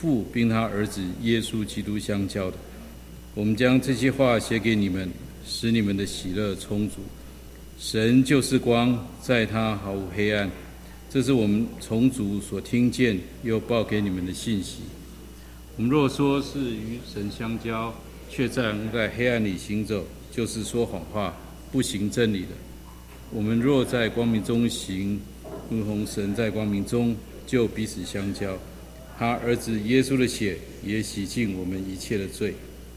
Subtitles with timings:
[0.00, 2.56] 父并他儿子耶稣基督相交的。
[3.34, 5.10] 我们将这些话写给你们，
[5.46, 7.00] 使你们的喜乐充足。
[7.78, 10.50] 神就是光，在他毫无黑暗。
[11.10, 14.78] 这是我们从主所听见又报给你们的信息。
[15.76, 17.92] 我们若说是与神相交，
[18.30, 21.36] 却在在黑暗里行走，就是说谎话，
[21.70, 22.48] 不行真理的。
[23.30, 25.20] 我们若在光明中行，
[25.68, 27.14] 如同神在光明中，
[27.46, 28.56] 就彼此相交。
[29.20, 32.54] 他儿子耶稣的血也洗净我们一切的罪。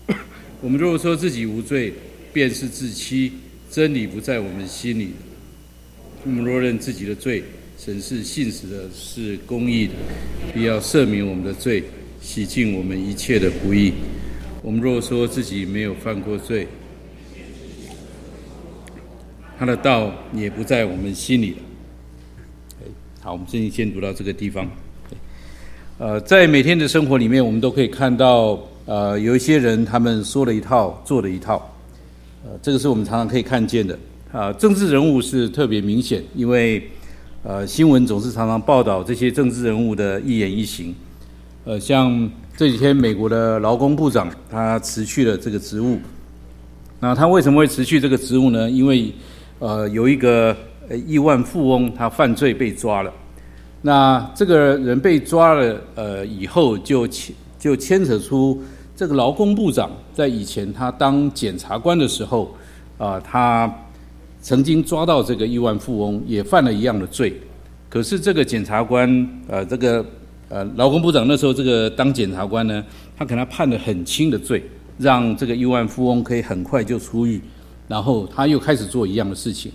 [0.64, 1.92] 我们若说自己无罪，
[2.32, 3.34] 便是自欺，
[3.70, 5.10] 真理不在我们心里。
[6.24, 7.44] 我们若认自己的罪，
[7.78, 9.94] 神是信实的，是公义的，
[10.54, 11.84] 必要赦免我们的罪，
[12.22, 13.92] 洗净我们一切的不义。
[14.62, 16.70] 我们若说自己没有犯过罪，
[19.60, 21.56] 他的道也不在我们心里。
[23.20, 24.72] 好，我们今天先读到这个地方。
[26.00, 31.72] 呃，在每天的生活里面，我们都可以看到，呃，有一些人他们说了一套，做了一套，
[32.44, 33.98] 呃，这个是我们常常可以看见的。
[34.32, 36.82] 啊、政治人物是特别明显，因为
[37.44, 40.96] 呃，新闻总是常常报道这些政治人物的一言一行。
[41.64, 46.00] 呃，像这几天美国的劳工部长他辞去了这个职务，
[47.00, 48.68] 那他为什么会辞去这个职务呢？
[48.68, 49.14] 因为
[49.60, 50.58] 呃，有一个
[51.06, 53.14] 亿万富翁他犯罪被抓了。
[53.86, 58.64] 那这个人被抓了，呃，以后就牵就牵扯出
[58.96, 62.46] 这个劳工部长在以前他当检察官的时候，
[62.98, 63.70] 啊、呃，他
[64.42, 67.38] 曾经抓到这个亿万富翁也犯了一样的罪，
[67.90, 70.06] 可是这个检察官，呃，这个
[70.48, 72.82] 呃劳工部长那时候这个当检察官呢，
[73.18, 74.64] 他给他判了很轻的罪，
[74.98, 77.42] 让这个亿万富翁可以很快就出狱，
[77.90, 79.70] 然后他又开始做一样的事情。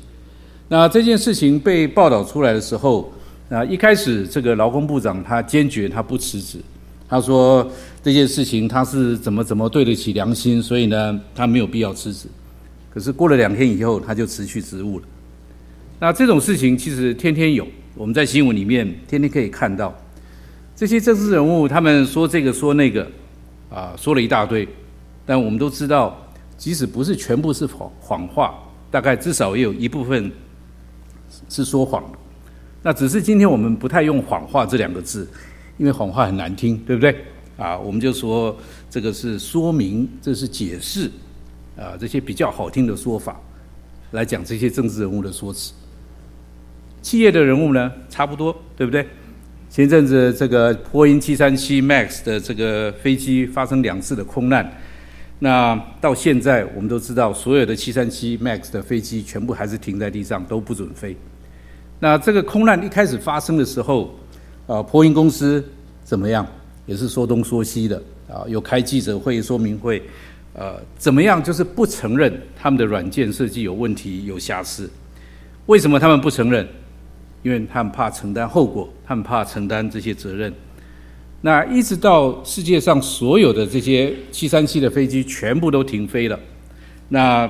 [0.67, 3.12] 那这件事情被报道出来的时候，
[3.49, 6.59] 啊，一开始这个劳工部长他坚决他不辞职，
[7.09, 7.67] 他说
[8.03, 12.29] 这件事情他是怎么怎么对得起良心，所以呢他没有必要辞职。
[12.91, 15.05] 可是过了两天以后，他就辞去职务了。
[15.98, 19.97] 那这种事情其实天天有，我们在新闻里面天天可以看到
[20.77, 23.11] 这些政治人物他们说这个说那个，
[23.70, 24.69] 啊，说了一大堆，
[25.25, 26.17] 但我们都知道，
[26.58, 28.55] 即使不是全部是谎谎话，
[28.91, 30.31] 大概至少也有一部分
[31.48, 32.17] 是说谎的。
[32.83, 35.28] 那只是今天我们不太用“谎话”这两个字，
[35.77, 37.14] 因为谎话很难听，对不对？
[37.56, 38.56] 啊，我们就说
[38.89, 41.11] 这个是说明，这是解释，
[41.77, 43.40] 啊，这些比较好听的说法
[44.12, 45.72] 来讲这些政治人物的说辞。
[47.02, 49.06] 企业的人物呢，差不多，对不对？
[49.68, 54.72] 前阵子这个波音七三七 MAX 的这个飞机发生两次的空难，
[55.40, 61.16] 那到现在我们都知道，所有的七三七 MAX 的飞机全部还是停在地上，都不准飞。
[62.01, 64.14] 那这个空难一开始发生的时候，
[64.67, 65.64] 啊，波音公司
[66.05, 66.47] 怎么样？
[66.86, 70.03] 也是说东说西的啊，有开记者会、说明会，
[70.55, 71.42] 呃，怎么样？
[71.42, 74.89] 就是不承认他们的软件设计有问题、有瑕疵。
[75.67, 76.67] 为什么他们不承认？
[77.42, 80.53] 因为他们怕承担后果，他们怕承担这些责任。
[81.41, 86.39] 那一直到世界上所有的这些七三七的飞机全部都停飞了，
[87.08, 87.48] 那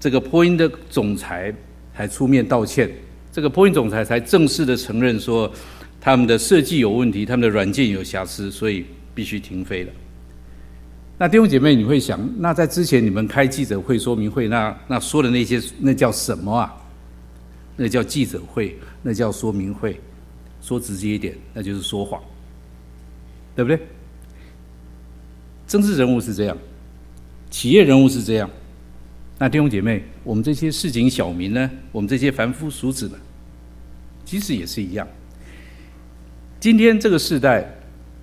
[0.00, 1.54] 这个波音的总裁
[1.92, 2.90] 还出面道歉。
[3.32, 5.50] 这个波音总裁才正式的承认说，
[5.98, 8.84] 他们的设计有问题，他们的软件有瑕疵，所以
[9.14, 9.92] 必须停飞了。
[11.18, 16.74] 那弟兄姐妹，你会想，那在之前你们开记者会、说明会，那那说的那些，那叫什么啊？
[17.74, 19.98] 那叫记者会，那叫说明会。
[20.60, 22.22] 说直接一点，那就是说谎，
[23.56, 23.80] 对不对？
[25.66, 26.56] 政治人物是这样，
[27.50, 28.48] 企业人物是这样。
[29.42, 31.68] 那弟兄姐妹，我们这些市井小民呢？
[31.90, 33.16] 我们这些凡夫俗子呢？
[34.24, 35.04] 其实也是一样。
[36.60, 37.68] 今天这个时代，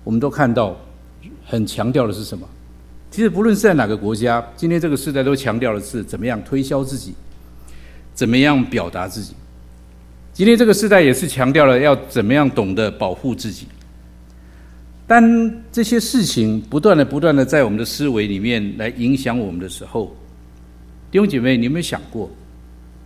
[0.02, 0.74] 我们都看到
[1.44, 2.48] 很强调的是什么？
[3.10, 7.12] 其实不论是在哪个国家，今天这个时代都强调的是怎么样推销自己，
[8.14, 9.34] 怎么样表达自己。
[10.32, 13.66] 今天这个时代也是强调了要怎么样懂得保护自己。
[15.06, 20.16] 当这些事情不断的、不断的在我们的思维里面来影响我们的时候，
[21.10, 22.30] 弟兄姐妹，你有没有想过，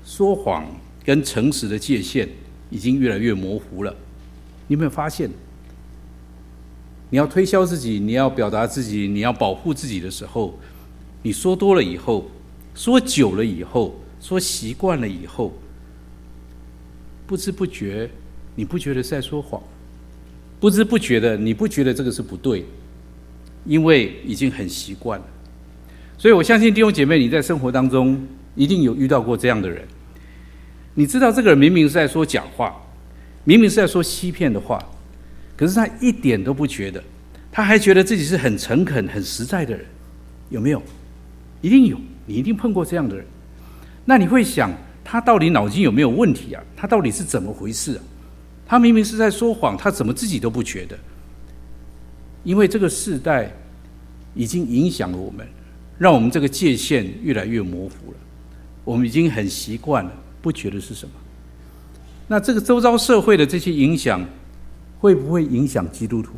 [0.04, 0.66] 说谎
[1.02, 2.28] 跟诚实的界限
[2.68, 3.94] 已经越来越模糊了？
[4.66, 5.30] 你有没有发现，
[7.08, 10.58] 你要推销自己，你要表达自己，你要保护自己的时候，
[11.22, 12.26] 你说多了以后，
[12.74, 15.54] 说久了以后，说习惯了以后，
[17.26, 18.10] 不知不觉，
[18.54, 19.62] 你不觉得在说谎？
[20.60, 22.66] 不知不觉的，你不觉得这个是不对？
[23.64, 25.26] 因为已经很习惯了。
[26.16, 28.20] 所以我相信弟兄姐妹，你在生活当中
[28.54, 29.86] 一定有遇到过这样的人。
[30.94, 32.74] 你知道这个人明明是在说假话，
[33.44, 34.78] 明明是在说欺骗的话，
[35.56, 37.02] 可是他一点都不觉得，
[37.50, 39.84] 他还觉得自己是很诚恳、很实在的人，
[40.50, 40.80] 有没有？
[41.60, 43.26] 一定有，你一定碰过这样的人。
[44.04, 44.72] 那你会想，
[45.02, 46.62] 他到底脑筋有没有问题啊？
[46.76, 48.02] 他到底是怎么回事啊？
[48.66, 50.96] 他明明是在说谎，他怎么自己都不觉得？
[52.44, 53.50] 因为这个世代
[54.34, 55.46] 已经影响了我们，
[55.98, 58.18] 让我们这个界限越来越模糊了。
[58.84, 60.12] 我们已经很习惯了，
[60.42, 61.12] 不觉得是什么。
[62.28, 64.22] 那这个周遭社会的这些影响，
[64.98, 66.32] 会不会影响基督徒？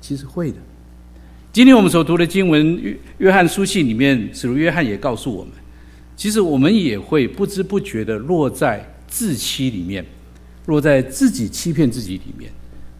[0.00, 0.56] 其实会的。
[1.52, 5.52] 今天我们所读的经文《约约翰书信》里面，使徒约翰也告诉我们，
[6.16, 10.04] 其实我们也会不知不觉地落在自欺里面，
[10.66, 12.50] 落在自己欺骗自己里面，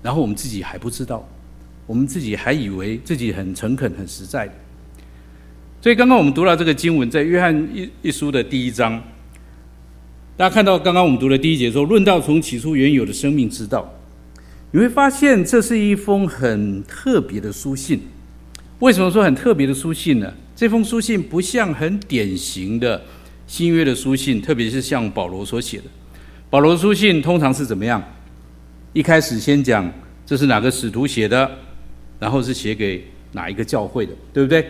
[0.02, 1.26] 然后我们自己还不知道。
[1.86, 4.48] 我们自己还以为自己很诚恳、很实在，
[5.82, 9.02] 所以刚刚我们读到这个经文，在约翰一一书的第一章，
[10.36, 13.92] 大家看到刚刚我们读的第一节说：“论到从起初原有的生命之道。”
[14.70, 18.00] 你会发现这是一封很特别的书信。
[18.78, 20.32] 为什么说很特别的书信呢？
[20.54, 23.02] 这封书信不像很典型的
[23.48, 25.84] 新约的书信，特别是像保罗所写的。
[26.48, 28.00] 保罗书信通常是怎么样？
[28.92, 29.92] 一开始先讲
[30.24, 31.50] 这是哪个使徒写的。
[32.20, 34.64] 然后是写给哪一个教会的，对不对？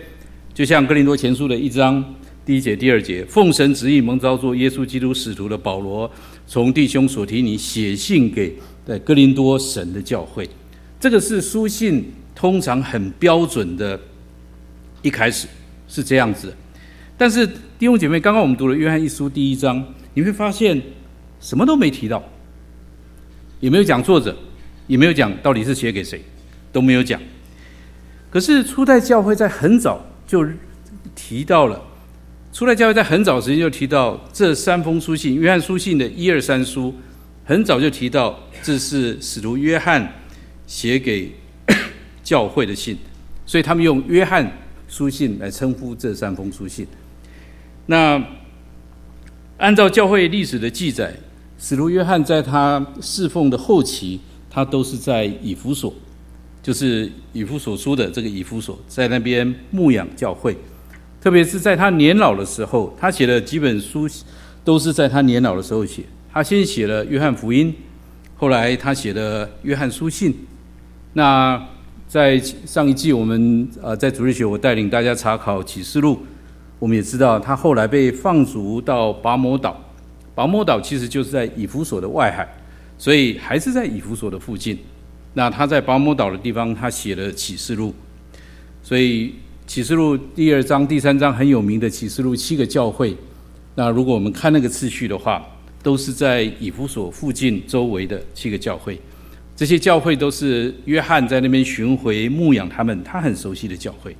[0.54, 2.04] 就像哥林多前书的一章
[2.44, 6.10] 第一节、第二节，奉神旨意蒙召做耶稣基督使徒的保罗，
[6.46, 8.54] 从弟兄所提尼写信给
[8.87, 10.46] 在哥林多神的教会。
[11.00, 13.99] 这个是书信通常很标准的，
[15.00, 15.49] 一开始
[15.88, 16.52] 是这样子。
[17.16, 17.46] 但是
[17.78, 19.82] 弟兄姐妹，刚刚我们读了约翰一书第一章，
[20.12, 20.78] 你会发现
[21.40, 22.22] 什么都没提到，
[23.60, 24.37] 也没有讲作者，
[24.87, 26.20] 也没有讲到底是写给谁，
[26.70, 27.19] 都没有讲。
[28.28, 30.49] 可是初代教会在很早就
[31.14, 31.79] 提到了，
[32.55, 36.94] 初代教会在很早时间就提到这三封书信，约翰书信的一二三书，
[37.44, 40.11] 很早就提到这是使徒约翰
[40.67, 41.31] 写给
[42.25, 42.96] 教会的信，
[43.44, 44.50] 所以他们用约翰
[44.88, 46.87] 书信来称呼这三封书信。
[47.85, 48.25] 那
[49.58, 51.14] 按照教会历史的记载，
[51.58, 54.19] 使徒约翰在他侍奉的后期，
[54.49, 55.93] 他都是在以弗所。
[56.62, 60.56] 就是以弗所书的这个以弗所，在那边牧养教会，
[61.20, 64.09] 特别是在他年老的时候，他写了几本书，
[64.62, 66.05] 都是在他年老的时候写。
[66.32, 67.75] 他先写了约翰福音，
[68.37, 70.35] 后来他写了约翰书信。
[71.14, 71.61] 那
[72.09, 76.20] 在上一季我们呃在主日学，我带领大家查考启示录，
[76.79, 79.79] 我们也知道他后来被放逐到拔摩岛，
[80.35, 82.49] 拔摩岛其实就是在以弗所的外海，
[82.97, 84.79] 所以还是在以弗所的附近。
[85.34, 87.94] 那他在拔摩岛的地方，他写了启示录，
[88.82, 89.34] 所以
[89.67, 93.17] 启示录第二章、第三章很有名的启示录七个教会。
[93.75, 95.43] 那如果我们看那个次序的话，
[95.82, 99.00] 都是在以弗所附近周围的七个教会。
[99.56, 104.14] 这些教会都是约翰在那边巡回牧养他们，他很熟悉的教会。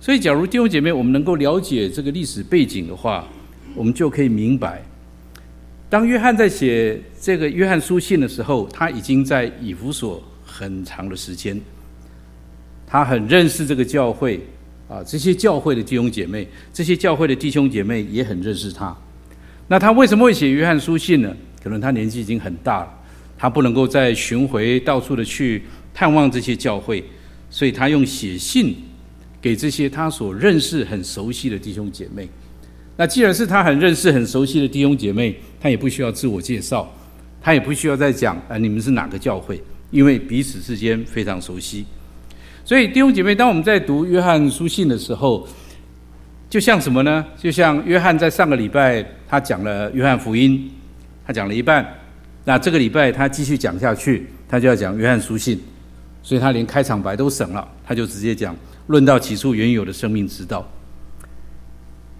[0.00, 3.26] 所以，假如弟兄姐妹我们能够了解这个历史背景的话，
[3.74, 4.82] 我们就可以明白。
[5.88, 11.60] 当约翰在写这个约翰书信的时候，他已经在以弗所很长的时间，
[12.86, 14.40] 他很认识这个教会
[14.88, 18.96] 啊，这些教会的弟兄姐妹，这些教会的弟兄姐妹也很认识他。
[19.68, 21.36] 那他为什么会写约翰书信呢？
[21.62, 22.88] 可能他年纪已经很大了，
[23.38, 25.62] 他不能够再巡回到处的去
[25.94, 27.04] 探望这些教会，
[27.48, 28.76] 所以他用写信
[29.40, 32.28] 给这些他所认识、很熟悉的弟兄姐妹。
[32.96, 35.36] 那既然是他很认识、很熟悉的弟兄姐妹，
[35.66, 36.88] 他也不需要自我介绍，
[37.40, 39.60] 他也不需要再讲啊，你们是哪个教会？
[39.90, 41.84] 因为彼此之间非常熟悉。
[42.64, 45.44] 所以弟兄姐妹，当我们在读约翰书信的时候，
[46.48, 47.26] 就像什么呢？
[47.36, 50.70] 就像约翰在上个礼拜他讲了约翰福音，
[51.26, 51.84] 他讲了一半，
[52.44, 55.60] 那这个礼拜他继续讲下去，他就要讲约翰书信，
[56.22, 58.54] 所以他连开场白都省了，他就直接讲
[58.86, 60.64] 论到起初原有的生命之道。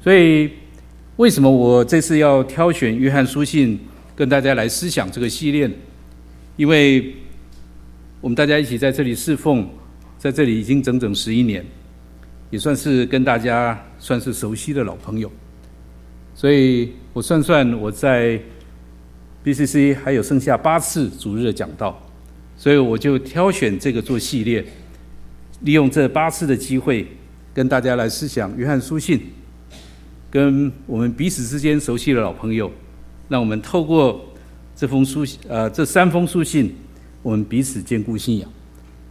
[0.03, 0.51] 所以。
[1.17, 3.79] 为什么我这次要挑选约翰书信
[4.15, 5.71] 跟大家来思想这个系列？
[6.57, 7.15] 因为
[8.21, 9.67] 我们大家一起在这里侍奉，
[10.19, 11.65] 在这里已经整整十一年，
[12.51, 15.33] 也算是跟大家算是熟悉的老朋友。
[16.35, 18.39] 所以我算算我在
[19.43, 21.99] BCC 还有剩下八次主日的讲道，
[22.59, 24.63] 所以我就挑选这个做系列，
[25.63, 27.07] 利用这八次的机会
[27.55, 29.19] 跟大家来思想约翰书信。
[30.37, 32.71] 跟我们彼此之间熟悉的老朋友，
[33.27, 34.23] 让我们透过
[34.77, 36.75] 这封书信，呃，这三封书信，
[37.23, 38.47] 我们彼此坚固信仰。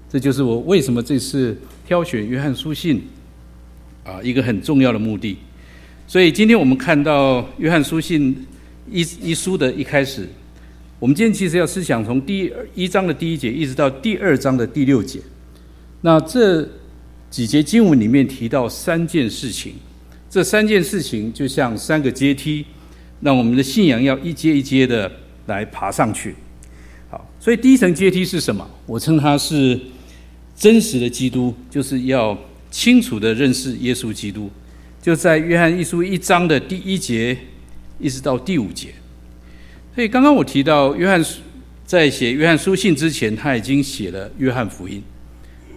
[0.08, 3.02] 这就是我为什么这次挑选约翰书信
[4.04, 5.36] 啊，一个很重要的目的。
[6.06, 8.46] 所以今天我们看到约翰书信
[8.92, 10.30] 一一书的一开始，
[11.00, 15.20] 我们今天其实要思想从第一章的第一节一直到第二章的第六节。
[16.02, 16.70] 那这
[17.32, 19.74] 几节经文里面提到三件事情，
[20.36, 22.66] 这三件事情就像三个阶梯，
[23.22, 25.10] 让我们的信仰要一阶一阶的
[25.46, 26.36] 来爬上去。
[27.10, 28.70] 好，所以第一层阶梯是什么？
[28.86, 29.80] 我称它是
[30.54, 32.38] 真实的基督，就是要
[32.70, 34.52] 清楚的认识耶稣基督。
[35.02, 37.38] 就在约翰一书一章的第一节
[37.98, 38.90] 一直到第五节。
[39.96, 41.26] 所以刚刚我提到，约翰
[41.86, 45.02] 在写约翰书信之前，他已经写了约翰福音。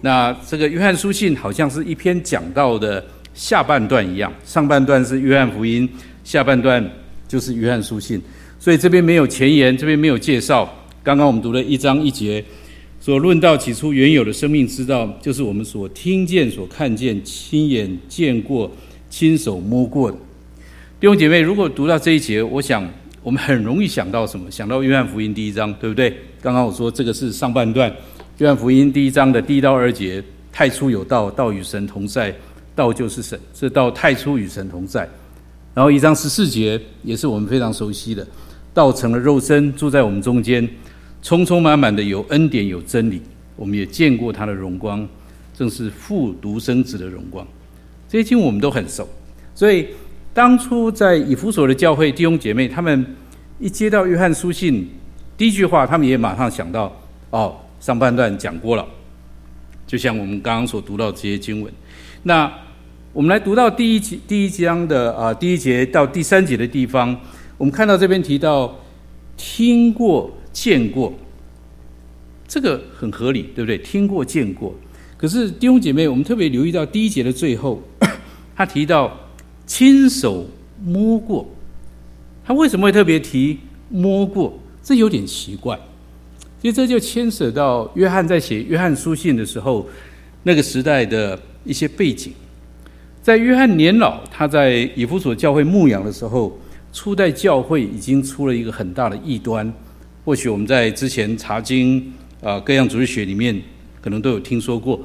[0.01, 5.87] 那这个约翰书信好像是一篇讲到的下半段一样，上半段是约翰福音，
[6.23, 6.83] 下半段
[7.27, 8.21] 就是约翰书信。
[8.59, 10.69] 所以这边没有前言，这边没有介绍。
[11.01, 12.43] 刚刚我们读了一章一节，
[12.99, 18.69] 所论到起初原有的生命之道，就是我们所听见、所看见、亲眼见过、
[19.09, 20.17] 亲手摸过的。
[20.99, 22.85] 弟兄姐妹，如果读到这一节，我想
[23.23, 24.51] 我们很容易想到什么？
[24.51, 26.13] 想到约翰福音第一章，对不对？
[26.41, 27.89] 刚刚我说这个是上半段。
[28.39, 30.21] 约翰福音第一章的第一到二节，
[30.51, 32.35] 太初有道，道与神同在，
[32.79, 35.01] 道就是神，这道太初与神同在。
[35.73, 38.25] 然后一章十四节也是我们非常熟悉的，
[38.73, 40.65] 道成了肉身，住在我们中间，
[41.21, 43.21] 充充满满的有恩典有真理。
[43.57, 45.05] 我们也见过他的荣光，
[45.53, 47.45] 正是父独生子的荣光。
[48.07, 49.05] 这些经我们都很熟，
[49.53, 49.87] 所以
[50.33, 53.05] 当初在以弗所的教会弟兄姐妹，他们
[53.59, 54.87] 一接到约翰书信，
[55.37, 56.95] 第一句话，他们也马上想到
[57.31, 57.57] 哦。
[57.79, 58.85] 上半段讲过了，
[59.87, 61.71] 就像我们刚刚所读到这些经文。
[62.23, 62.51] 那
[63.11, 67.19] 我们来读到第一节第一章的啊第一节到第三节的地方，
[67.57, 68.79] 我们看到这边提到
[69.35, 71.11] 听过见过，
[72.47, 73.79] 这个很合理，对不对？
[73.79, 74.75] 听过见过。
[75.17, 77.81] 可是弟兄姐妹，我们特别留意到第一节的最后，
[78.55, 79.11] 他提到
[79.65, 80.45] 亲手
[80.85, 81.49] 摸过，
[82.45, 83.57] 他为什么会特别提
[83.89, 84.59] 摸过？
[84.83, 85.77] 这有点奇怪。
[86.61, 89.87] 其实这就牵扯到约翰在写约翰书信的时候，
[90.43, 92.31] 那个时代的一些背景。
[93.29, 96.57] 在约翰年老，他在以弗所教会牧养的时候，
[96.91, 99.71] 初代教会已经出了一个很大的异端。
[100.25, 103.55] 或许我们在之前查经啊各样主日学里面，
[104.01, 104.99] 可能都有听说过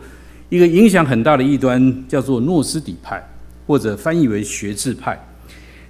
[0.48, 3.22] 一个影响很大的异端，叫做诺斯底派，
[3.66, 5.22] 或者翻译为学制派。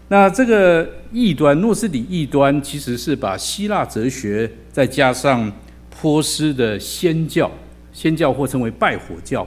[0.08, 5.52] 那这个异端，诺斯底异端，其实是把希腊哲学再加上
[6.02, 7.48] 波斯的先教，
[7.92, 9.46] 先教或称为拜火教。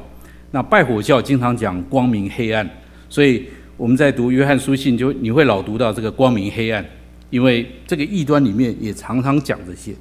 [0.51, 2.69] 那拜火教经常讲光明黑暗，
[3.09, 6.85] 所以我们在读约翰书信，就你会老读到这个光明黑暗，
[7.29, 9.93] 因为这个异端里面也常常讲这些。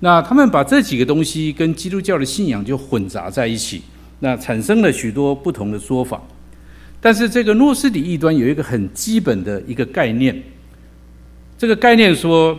[0.00, 3.82] 那他们把这几个东西跟基督教的信仰就混杂在一起，
[4.20, 6.22] 那产生了许多不同的说法。
[7.00, 10.40] 但是这个诺斯底异端有一个很基本的一个概念，
[11.56, 12.58] 这个概念说，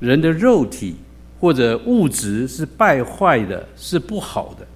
[0.00, 0.96] 人的肉体
[1.40, 4.66] 或者物质是败坏的，是不好的，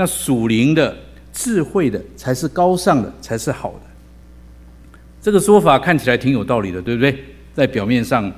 [0.00, 0.96] 那属灵的、
[1.30, 3.80] 智慧的才是高尚的，才是好的。
[5.20, 7.22] 这个说法看起来挺有道理的，对不对？
[7.52, 8.32] 在表面上，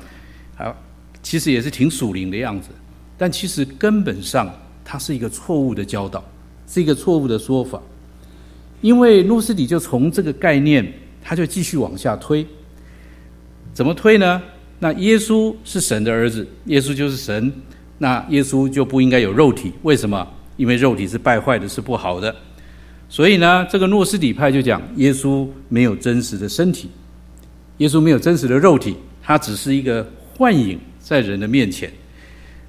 [0.57, 0.75] 啊，
[1.23, 2.71] 其实也是挺属灵的样子，
[3.17, 4.53] 但其实根本上
[4.85, 6.25] 它是一个错误的教导，
[6.67, 7.81] 是一个错误的说法。
[8.81, 10.93] 因为诺斯底就从这个概念，
[11.23, 12.45] 他就继续往下推。
[13.73, 14.43] 怎么推呢？
[14.81, 17.53] 那耶稣是神的儿子，耶稣就是神，
[17.99, 19.73] 那耶稣就不应该有肉体。
[19.83, 20.27] 为什么？
[20.57, 22.35] 因为肉体是败坏的，是不好的。
[23.09, 26.89] 所以呢，这个诺斯底派就讲耶稣没有真实的身体，
[27.79, 30.07] 耶稣没有真实的肉体，他只是一个
[30.37, 31.91] 幻影在人的面前。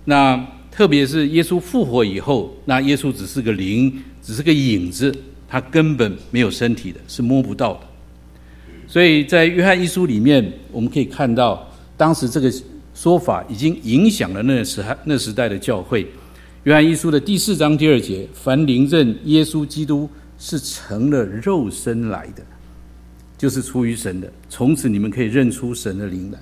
[0.05, 5.13] 那特别是耶稣复活以后，那耶稣只是个灵，只是个影子。
[5.47, 7.81] 他根本没有身体的，是摸不到的。
[8.87, 12.51] 所以在约翰一书里面，我们可以看到，当时这个
[12.95, 16.07] 说法已经影响了那时那时代的教会。
[16.63, 22.43] 约翰一书的第四章第二节：凡灵认耶稣基督是成了肉身来的，
[23.37, 24.31] 就是出于神的。
[24.49, 26.39] 从此你们可以认出神的灵来。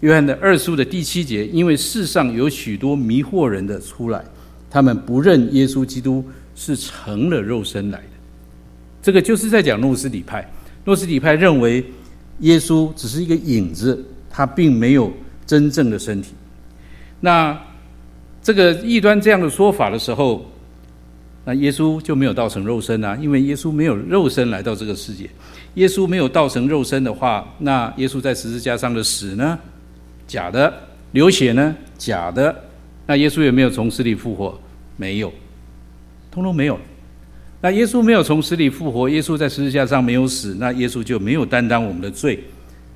[0.00, 4.24] 约翰的二书的第七节：因为世上有许多迷惑人的出来，
[4.70, 6.24] 他们不认耶稣基督
[6.54, 8.06] 是成了肉身来的。
[9.02, 10.50] 这个就是在讲诺斯底派。
[10.86, 11.84] 诺斯底派认为
[12.38, 15.12] 耶稣只是一个影子，他并没有
[15.46, 16.32] 真正的身体。
[17.20, 17.60] 那
[18.52, 20.44] 这个异端这样的说法的时候，
[21.44, 25.30] 那耶稣就没有道成肉身啊，因为耶稣没有肉身来到这个世界。
[25.74, 29.56] 耶稣没有道成肉身的话，那耶稣在十字架上的死呢？
[30.26, 30.74] 假的。
[31.12, 31.76] 流血呢？
[31.96, 32.52] 假的。
[33.06, 34.58] 那耶稣有没有从死里复活？
[34.96, 35.32] 没有，
[36.32, 36.76] 通通没有。
[37.60, 42.42] 那耶稣没有从死里复活，耶稣在十字架上没有死，那耶稣就没有担当我们的罪。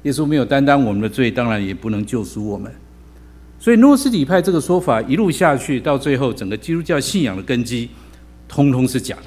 [0.03, 2.73] 耶稣没有担当我们的罪，当然也不能救赎我们。
[3.65, 7.89] 所以诺斯底派这个说法一路下去，到最后整个基督教信仰的根基
[8.47, 9.23] 通通是假的。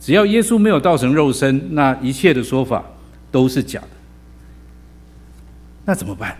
[0.00, 2.84] 只要耶稣没有道成肉身，那一切的说法
[3.30, 3.88] 都是假的。
[5.84, 6.36] 那怎么办？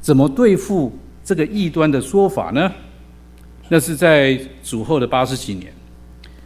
[0.00, 2.68] 怎么对付这个异端的说法呢？
[3.68, 5.72] 那是在主后的八十几年，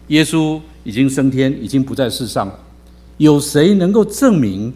[0.08, 2.58] 耶稣已经升天，已经不在世上了。
[3.16, 4.70] 有谁能够证明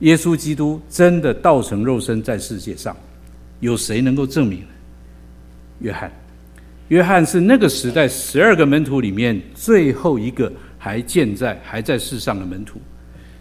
[0.00, 2.96] 耶稣基督真的道成肉身在世界上？
[3.62, 4.64] 有谁能够证明？
[5.78, 6.12] 约翰，
[6.88, 12.80] 约翰是那个时代十二个门徒里面最后一个还健在、还在世上的门徒，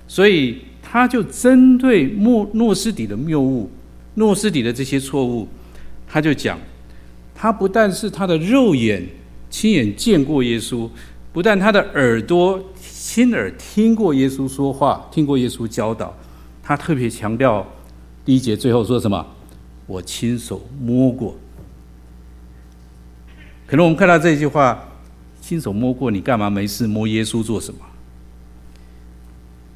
[0.07, 3.69] 所以他就针对诺诺斯底的谬误、
[4.13, 5.47] 诺斯底的这些错误，
[6.07, 6.57] 他就讲。
[7.33, 9.03] 他不但是他的肉眼
[9.49, 10.87] 亲眼见过耶稣，
[11.33, 16.15] 不但他的耳朵亲耳听过耶稣说话，听过耶稣教导，
[16.61, 17.67] 他特别强调
[18.23, 19.25] 第一节最后说什么？
[19.91, 21.35] 我亲手摸过。
[23.67, 24.87] 可能我们看到这句话，
[25.41, 27.79] 亲手摸过，你干嘛没事摸耶稣做什么？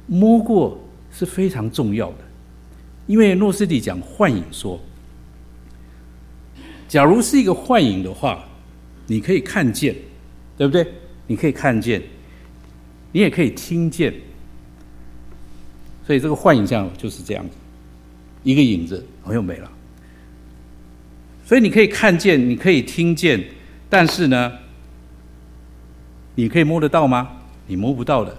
[0.06, 0.78] 摸过
[1.12, 2.18] 是非常重要的，
[3.06, 4.80] 因为诺斯底讲幻影说。
[6.88, 8.42] 假如是一个幻影的话，
[9.06, 9.94] 你可以看见，
[10.56, 10.86] 对不对？
[11.26, 12.00] 你可以看见，
[13.12, 14.14] 你也可以听见。
[16.06, 17.56] 所以这个幻影像就是这样子，
[18.44, 19.70] 一个影子，然后又没了。
[21.46, 23.42] 所以你可以看见，你可以听见，
[23.88, 24.52] 但是呢，
[26.34, 27.30] 你可以摸得到吗？
[27.68, 28.36] 你摸不到的，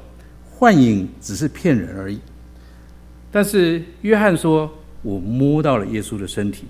[0.51, 2.19] 幻影只是骗人而已。
[3.31, 4.69] 但是约翰说
[5.01, 6.65] ：“我摸到了耶稣的身体。”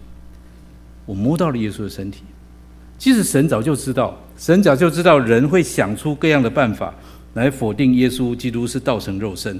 [1.07, 2.23] 我摸到了耶稣的身体，
[2.97, 6.93] 其实神早就知道，神早就知道人会想出各样的办法
[7.33, 9.57] 来否定耶稣基督是道成肉身，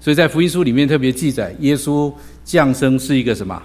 [0.00, 2.12] 所以在福音书里面特别记载，耶稣
[2.44, 3.62] 降生是一个什么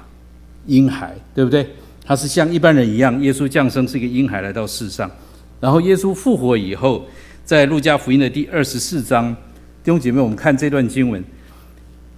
[0.67, 1.67] 婴孩，对不对？
[2.07, 5.11] 他是像一般人一样，耶稣降生是一个婴孩来到世上，
[5.59, 7.05] 然后耶稣复活以后，
[7.43, 9.35] 在路加福音的第二十四章，
[9.83, 11.21] 弟兄姐妹，我们看这段经文，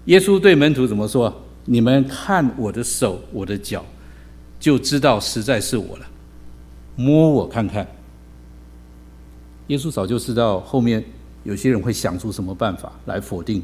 [0.06, 1.34] 耶稣对门徒怎么说？
[1.66, 3.84] 你们看我的手，我的脚。
[4.60, 6.06] 就知道实在是我了，
[6.98, 7.88] 摸我看看。
[9.68, 11.02] 耶稣早就知道后面
[11.46, 13.64] 有些人会想出什么办法来否定，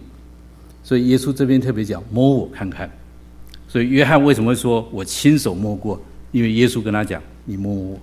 [0.84, 2.90] 所以耶稣这边特别讲摸我看看。
[3.68, 6.02] 所以约翰为什么会说我亲手摸过？
[6.36, 8.00] 因为耶稣跟他讲：“你摸摸我，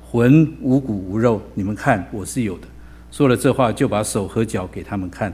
[0.00, 2.66] 魂无骨无肉，你们看我是有的。”
[3.12, 5.30] 说了这话，就把手和脚给他们看，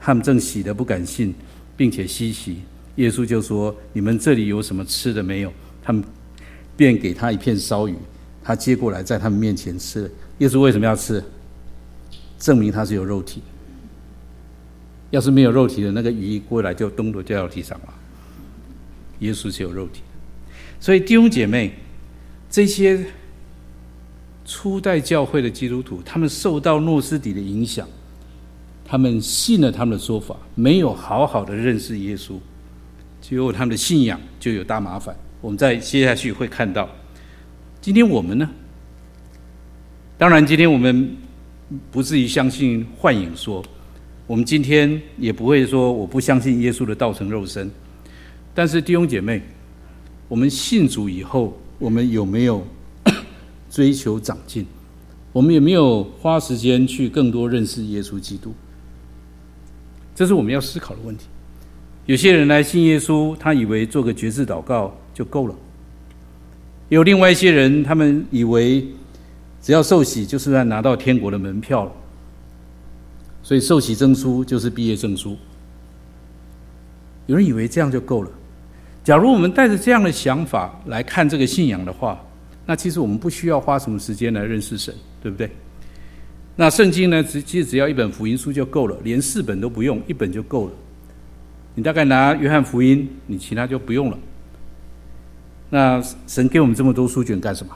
[0.00, 1.34] 他们正喜得不敢信，
[1.76, 2.62] 并且稀奇。
[2.96, 5.52] 耶稣就说：“你们这里有什么吃的没有？”
[5.84, 6.02] 他们。
[6.74, 7.94] 便给他一片烧鱼，
[8.40, 10.08] 他接过来，在他们面前吃。
[10.38, 11.20] 耶稣为什么要吃？
[12.38, 13.42] 证明他是有肉体。
[15.10, 17.94] 要是没有肉体的，那个鱼一过来就咚的掉到地上了。
[19.18, 20.02] 耶稣是有肉体，
[20.80, 21.72] 所以弟兄姐妹，
[22.48, 23.04] 这些
[24.44, 27.86] 初代教会的基督徒，他们受到诺斯底的影响，
[28.84, 32.34] 他们信了他们的说法，没有好好的认识耶稣，
[33.20, 35.14] 结果他们的信仰就有大麻烦。
[35.40, 36.88] 我们再接下去会看到，
[37.80, 38.48] 今天我们呢？
[40.16, 41.16] 当然，今天我们
[41.90, 43.64] 不至于相信幻影说，
[44.26, 47.70] 我们今天也不会说我不相信耶稣的道成肉身。
[48.54, 49.40] 但是弟兄姐妹，
[50.28, 52.64] 我们信主以后，我们有没有
[53.68, 54.64] 追求长进？
[55.32, 58.52] 我们有没有花时间去更多认识耶稣基督？
[60.14, 61.26] 这是我们要思考的问题。
[62.06, 64.94] 有些人来信耶稣，他以为做个决志祷告。
[65.18, 65.54] 就够了。
[66.90, 68.86] 有另外一些人，他们以为
[69.60, 71.92] 只要受洗就是在拿到天国的门票了，
[73.42, 75.36] 所以受洗证书就是毕业证书。
[77.26, 78.30] 有人以为这样就够了。
[79.08, 82.22] 假如我们带着这样的想法来看这个信仰的话，
[82.66, 85.50] 那其实我们不需要花什么时间来认识神，对不对？
[86.54, 87.24] 那圣经呢？
[87.24, 90.72] 只其实只要一本福音书就够了，连四本都不用，一本就够了。
[91.74, 94.18] 你大概拿约翰福音，你其他就不用了。
[95.70, 97.74] 那神给我们这么多书卷干什么？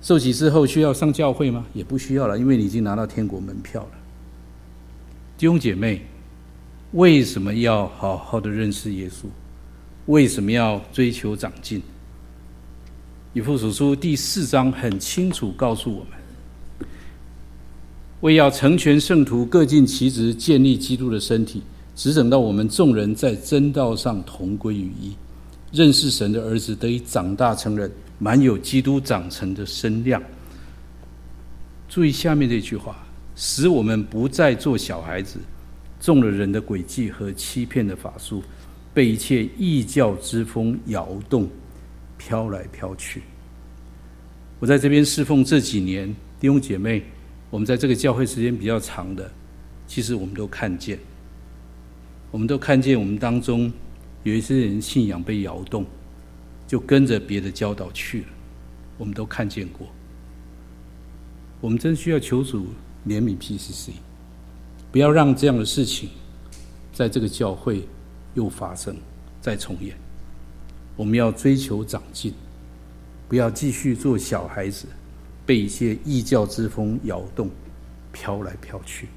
[0.00, 1.64] 受洗之后需要上教会吗？
[1.72, 3.90] 也不需要了，因为你已经拿到天国门票了。
[5.38, 6.04] 弟兄姐妹，
[6.94, 9.26] 为什么要好好的认识耶稣？
[10.06, 11.80] 为什么要追求长进？
[13.34, 16.88] 以弗所书第四章很清楚告诉我们：
[18.20, 21.62] 为要成全圣徒，各尽其职，建立基督的身体，
[21.94, 25.14] 只等到我们众人在真道上同归于一。
[25.70, 30.20] 认识神的儿子得以长大成人，满有基督长成的身量。
[31.88, 35.38] 注意下面这句话，使我们不再做小孩子，
[36.00, 38.42] 中了人的诡计和欺骗的法术，
[38.94, 41.48] 被一切异教之风摇动，
[42.18, 43.22] 飘来飘去。
[44.58, 47.02] 我在这边侍奉这几年，弟兄姐妹，
[47.50, 49.30] 我们在这个教会时间比较长的，
[49.86, 50.98] 其实我们都看见，
[52.30, 53.72] 我们都看见我们当中
[54.22, 55.84] 有一些人信仰被摇动，
[56.66, 58.28] 就跟着别的教导去了，
[58.98, 59.88] 我们都看见过。
[61.60, 62.66] 我们真需要求主
[63.06, 63.90] 怜悯 PCC，
[64.90, 66.10] 不要让这样的事情
[66.92, 67.82] 在这个教会
[68.34, 68.96] 又发生、
[69.40, 69.96] 再重演。
[70.96, 72.32] 我们要追求长进，
[73.28, 74.86] 不要继续做小孩子，
[75.46, 77.50] 被一些异教之风摇动、
[78.12, 79.08] 飘来飘去。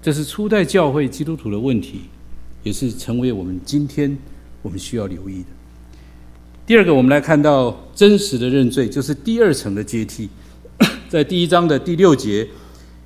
[0.00, 2.02] 这是初代教会基督徒的问题，
[2.62, 4.16] 也是成为我们今天
[4.62, 5.48] 我们需要留意的。
[6.64, 10.28] 第二个，我们来看到真实的认罪，就是第二层的阶梯。
[11.08, 12.46] 在第一章的第六节，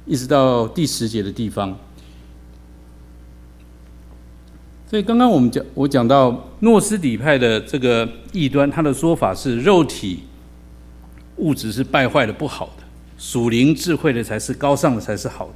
[0.04, 1.78] 一直到第十节的地方，
[4.92, 10.24] 所以刚刚我们讲，我讲到诺斯底派的这个异端，他的说法是肉体
[11.36, 12.82] 物质是败坏的、不好的，
[13.16, 15.54] 属灵智慧的才是高尚的，才是好的。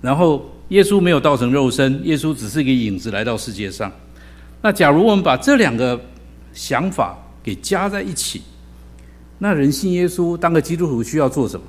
[0.00, 3.90] 然后耶稣没有道成肉身，耶稣只是一个影子来到世界上。
[4.62, 6.00] 那假如我们把这两个
[6.52, 8.42] 想法给加在一起，
[9.38, 11.66] 那人信耶稣当个基督徒需要做什么？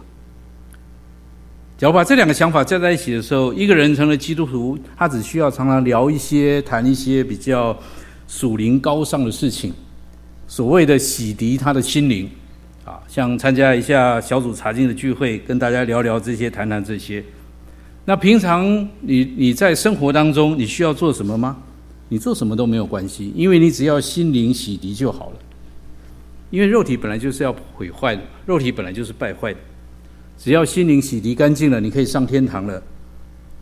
[1.80, 7.74] 假如把这两个想法加在一起的时候，一个人成了基督徒，他只需要常常聊一些、谈一些比较
[8.28, 9.72] 属灵高尚的事情，
[10.46, 12.30] 所谓的洗涤他的心灵，
[12.84, 17.24] 啊，像参加一下小组查经的聚会，跟大家聊聊这些、谈谈这些。
[18.04, 18.68] 那平常
[19.00, 21.56] 你你在生活当中，你需要做什么吗？
[22.10, 25.38] 你做什么都没有关系，因为你只要心灵洗涤就好了。
[26.50, 29.60] 因为肉体本来就是要毁坏的，肉体本来就是败坏的。
[30.42, 32.82] 只要心灵洗涤干净了，你可以上天堂了，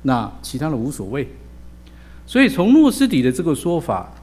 [0.04, 1.28] 那其他的无所谓。
[2.28, 4.13] 所以从诺斯底的这个说法，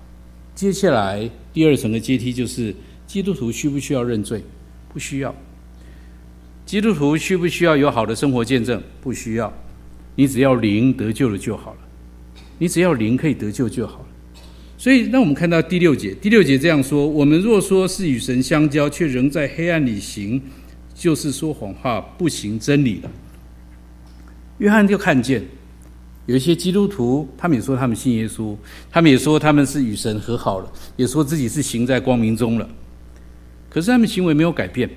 [0.55, 2.73] 接下来第二层的阶梯就是：
[3.09, 4.41] 基督徒需不需要认罪？
[4.93, 5.35] 不需要。
[6.65, 8.81] 基督徒需不需要有好的生活见证？
[9.03, 9.53] 不需要。
[10.15, 11.79] 你只要灵得救了就好了。
[12.59, 14.07] 你只要灵可以得救就好了。
[14.79, 20.41] 所以，让我们看到第六节，第六节这样说：我们若说是与神相交，却仍在黑暗里行。
[20.95, 23.11] 就是说谎话，不行真理了。
[24.59, 25.43] 约翰就看见
[26.27, 28.57] 有一些基督徒，他们也说他们信耶稣，
[28.91, 32.69] 他们也说他们是与神和好了，也说自己是行在光明中了。
[33.69, 34.89] 可是他们行为没有改变，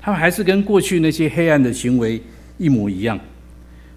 [0.00, 2.20] 他们还是跟过去那些黑暗的行为
[2.58, 3.18] 一模一样。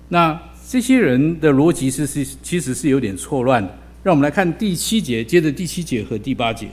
[0.10, 3.78] 那这些人的逻辑是是其实是有点错乱的。
[4.04, 6.68] 让我们来看第七节，接着第七节和第八节。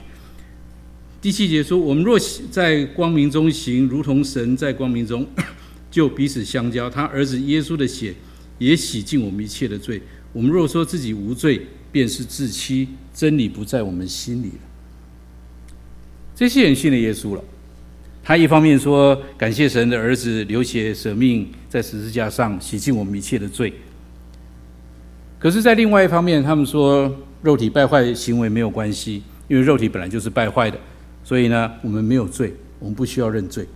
[1.21, 2.17] 第七节说：“我们若
[2.49, 5.27] 在光明中行，如同神在光明中，
[5.91, 6.89] 就彼此相交。
[6.89, 8.15] 他儿子耶稣的血
[8.57, 10.01] 也洗净我们一切的罪。
[10.31, 14.59] 我们若说自己无罪，便是自欺，真理不在我们心里了。”
[16.33, 17.43] 这些人信了耶稣了。
[18.23, 23.73] 他一方面说感谢神的儿子流血舍命在十字架上洗净我们一切的罪，
[25.39, 30.79] 可是，在另外一方面，他们说肉体败坏行为没有关系，因为肉体本来就是败坏的。
[31.23, 33.67] 所以呢，我们没有罪，我们不需要认罪。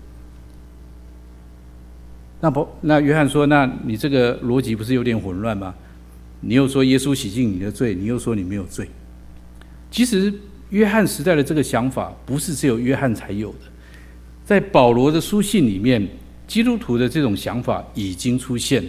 [2.42, 5.74] 那不，那约翰说：“那你这个逻辑不是有点混乱吗？
[6.42, 8.90] 你又说耶稣洗净你的罪，你又说你没有罪。
[9.90, 10.34] 其实
[10.70, 13.60] 约翰时代的这个想法不是只有约翰才有的，
[14.44, 16.06] 在保罗的书信里面，
[16.46, 18.84] 基督徒的这种想法已经出现，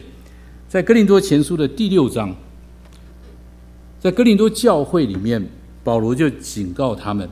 [0.69, 2.35] 在哥林多前书的第六章，
[4.01, 5.47] 在哥林多教会里面，
[5.85, 7.29] 保罗就警告他们。”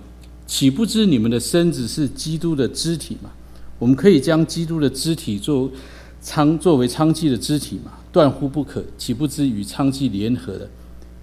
[0.53, 3.31] 岂不知你们的身子是基督的肢体吗？
[3.79, 5.73] 我们可以将基督的肢体做
[6.23, 7.93] 娼作为娼妓的肢体吗？
[8.13, 8.85] 断乎不可！
[8.99, 10.69] 岂不知与娼妓联合的，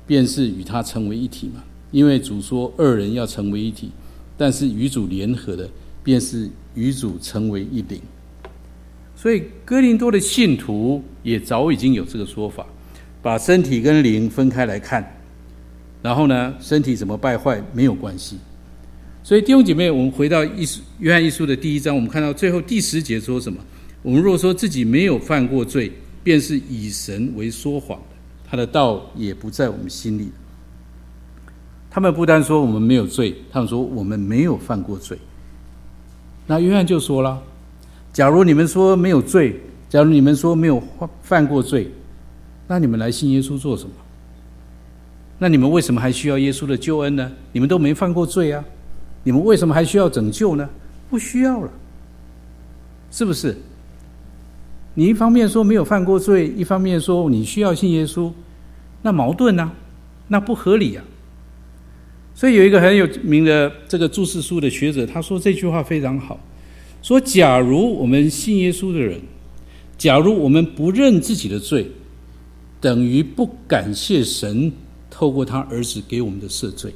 [0.07, 1.61] 便是与他成为一体吗？
[1.91, 3.91] 因为主说二人要成为一体，
[4.35, 5.69] 但是与主联合的，
[6.03, 8.01] 便是与主成为一灵。
[9.15, 12.65] 所以哥林多的信徒也早已经有这个说法，
[13.21, 15.07] 把身体跟灵分开来看。
[16.01, 18.39] 然后呢，身体怎么败坏没有关系。
[19.23, 23.59] 所以弟兄姐妹，我们回到一书约翰一书的第一章，我们看到最后第十节说什么？
[24.01, 25.91] 我们若说自己没有犯过罪，
[26.23, 28.15] 便是以神为说谎的，
[28.49, 30.31] 他的道也不在我们心里。
[31.91, 35.17] 他们不单说我们没有罪，他们说我们没有犯过罪。
[36.47, 37.43] 那约翰就说了：
[38.13, 40.81] 假如你们说没有罪，假如你们说没有
[41.21, 41.91] 犯过罪，
[42.67, 43.91] 那你们来信耶稣做什么？
[45.37, 47.31] 那你们为什么还需要耶稣的救恩呢？
[47.51, 48.63] 你们都没犯过罪啊！
[49.23, 50.69] 你们为什么还需要拯救呢？
[51.09, 51.71] 不需要了，
[53.11, 53.57] 是不是？
[54.95, 58.31] 你一方面说没有犯过罪，一方面说你需要信耶稣，
[59.01, 59.71] 那矛盾呢？
[60.27, 61.03] 那不合理啊！
[62.35, 66.39] 所以有一个很有名的这个注释书的学者，他说这句话非常好，
[67.01, 69.19] 说：假如我们信耶稣的人，
[69.97, 71.89] 假如我们不认自己的罪，
[72.79, 74.71] 等于不感谢神
[75.09, 76.93] 透过他儿子给我们的赦罪。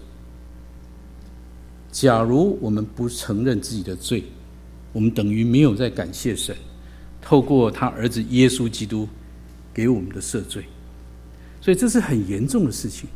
[1.93, 4.23] 假如我们不承认自己的罪，
[4.91, 6.55] 我们等于没有在感谢神
[7.21, 9.07] 透过他儿子耶稣基督
[9.71, 10.63] 给我们的赦罪。
[11.61, 13.07] 所以这是很严重的事情。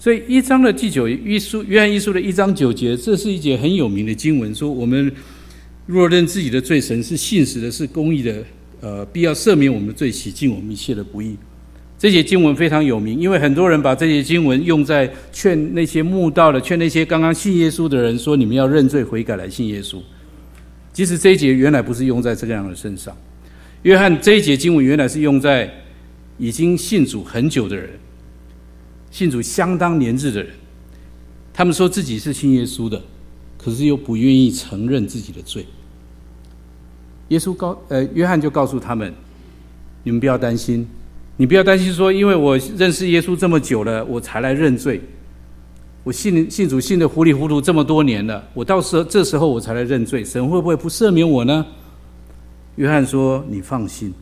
[0.00, 5.10] 所以一章的第九一书，约翰一书的一章九节，这是一节很有名的经文，说我们
[5.86, 8.44] 若认自己的罪，神是信实的，是公义的，
[8.80, 11.36] 呃，必要赦免我们的罪，洗净我们一切的不义。
[12.06, 20.00] 这节经文非常有名，因为很多人把这节经文用在劝那些慕道的、劝那些刚刚信耶稣的人，说你们要认罪悔改来信耶稣。
[20.92, 23.12] 其实这一节原来不是用在这个样的身上。
[23.82, 25.68] 约翰这一节经文原来是用在
[26.38, 27.90] 已经信主很久的人，
[29.10, 30.52] 信主相当年日的人，
[31.52, 33.02] 他们说自己是信耶稣的，
[33.58, 35.66] 可是又不愿意承认自己的罪。
[37.30, 39.12] 耶稣告呃，约翰就告诉他们：
[40.04, 40.86] 你们不要担心。
[41.38, 45.00] 你不要担心，说因为我认识耶稣这么久了，我才来认罪。
[46.02, 51.66] 我信信主信的糊里糊涂这么多年了，我到时候这时候我才来认罪，神会不会不赦免我呢？
[52.76, 54.14] 约翰说：“你放心，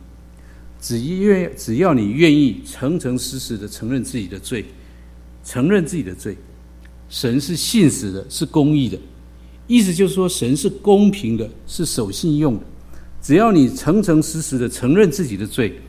[0.81, 4.65] 只愿只要你愿意诚诚实实的承认自己的罪，
[5.43, 6.35] 承认自己的罪，
[7.07, 8.97] 神是信实的，是公义的。
[9.67, 12.63] 意思就是说，神是公平的，是守信用的。
[13.21, 15.79] 只要你诚诚实实的承认自己的罪。”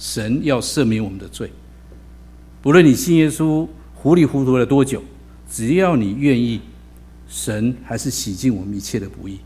[0.00, 1.52] 神要赦免我们的罪，
[2.62, 5.02] 不论你信耶稣糊里糊涂了多久，
[5.46, 6.58] 只要你愿意，
[7.28, 9.38] 神还是洗净我们一切的不义。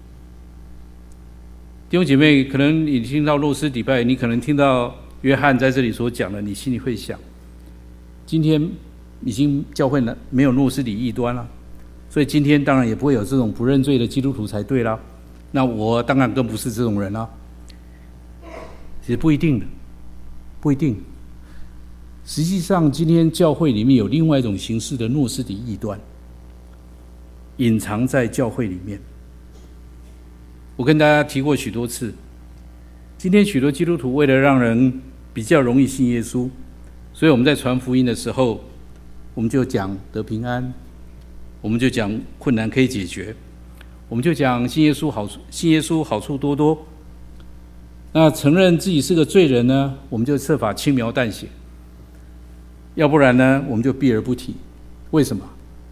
[1.91, 7.19] 弟兄姐妹，可能你听到诺斯底拜，你可能听到约翰在这里所讲的，你心里会想：
[8.25, 8.71] 今天
[9.25, 11.45] 已经教会了没有诺斯底异端了，
[12.09, 14.97] 所以今天当然也不会有这种不认罪的基督徒才对啦。
[15.51, 17.29] 那我当然更不是这种人啦。
[19.03, 19.67] 其实不一定的。
[20.65, 20.97] 不一定。
[22.25, 26.01] 实际上，今天教会里面有另外一种形式的诺斯底异端，
[27.59, 28.99] 隐藏在教会里面。
[30.75, 32.15] 我跟大家提过许多次，
[33.19, 35.03] 今天许多基督徒为了让人
[35.35, 36.49] 比较容易信耶稣，
[37.13, 38.65] 所以我们在传福音的时候，
[39.35, 40.73] 我们就讲得平安，
[41.61, 43.37] 我们就讲困难可以解决，
[44.09, 46.87] 我们就讲信耶稣好处，信耶稣好处多多。
[48.17, 51.49] 那承认自己是个罪人呢，我们就设法轻描淡写；
[52.95, 54.55] 要不然呢，我们就避而不提。
[55.11, 55.45] 为什么？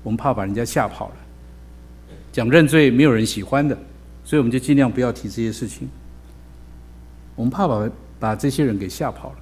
[0.04, 1.14] 我们怕把人家吓跑了。
[2.30, 3.76] 讲认罪，没有人喜欢的，
[4.22, 5.88] 所以我们就尽量不要提这些事情。
[7.34, 9.36] 我们怕把把这些人给吓跑了。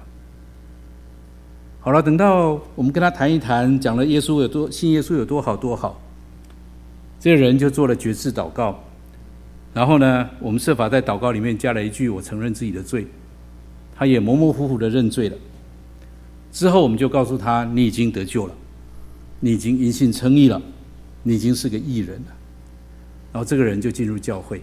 [1.81, 6.01] 好了，等到我们跟他谈一谈，讲了耶稣有多信耶稣有多好多好，
[7.19, 8.83] 这个人就做了决志祷告。
[9.73, 13.07] 然后呢，我们设法在祷告里面加了一句：“我承认自己的罪。”
[13.95, 15.37] 他也模模糊糊的认罪了。
[16.51, 18.53] 之后我们就告诉他：“你已经得救了，
[19.39, 20.61] 你已经因信称义了，
[21.23, 22.35] 你已经是个义人了。”
[23.31, 24.61] 然后这个人就进入教会。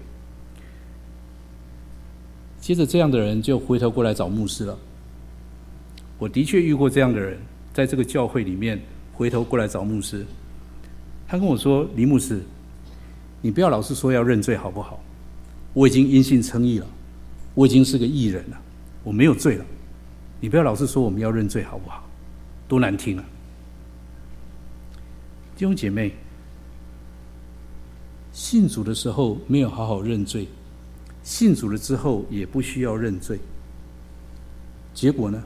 [2.61, 4.79] 接着这样的人就回头过来找牧师了。
[6.18, 7.38] 我的确遇过这样的人，
[7.73, 8.79] 在这个教会里面
[9.14, 10.27] 回头过来找牧师。
[11.27, 12.42] 他跟我说：“李牧师。”
[13.40, 15.01] 你不要老是说要认罪好不好？
[15.74, 16.87] 我已经因信称义了，
[17.55, 18.61] 我已经是个义人了，
[19.05, 19.64] 我没有罪了。
[20.40, 22.05] 你不要老是说我们要认罪好不好？
[22.66, 23.24] 多难听啊！
[25.57, 26.12] 弟兄姐妹，
[28.33, 30.46] 信主的时候没有好好认罪，
[31.22, 33.38] 信主了之后也不需要认罪。
[34.94, 35.42] 结果呢？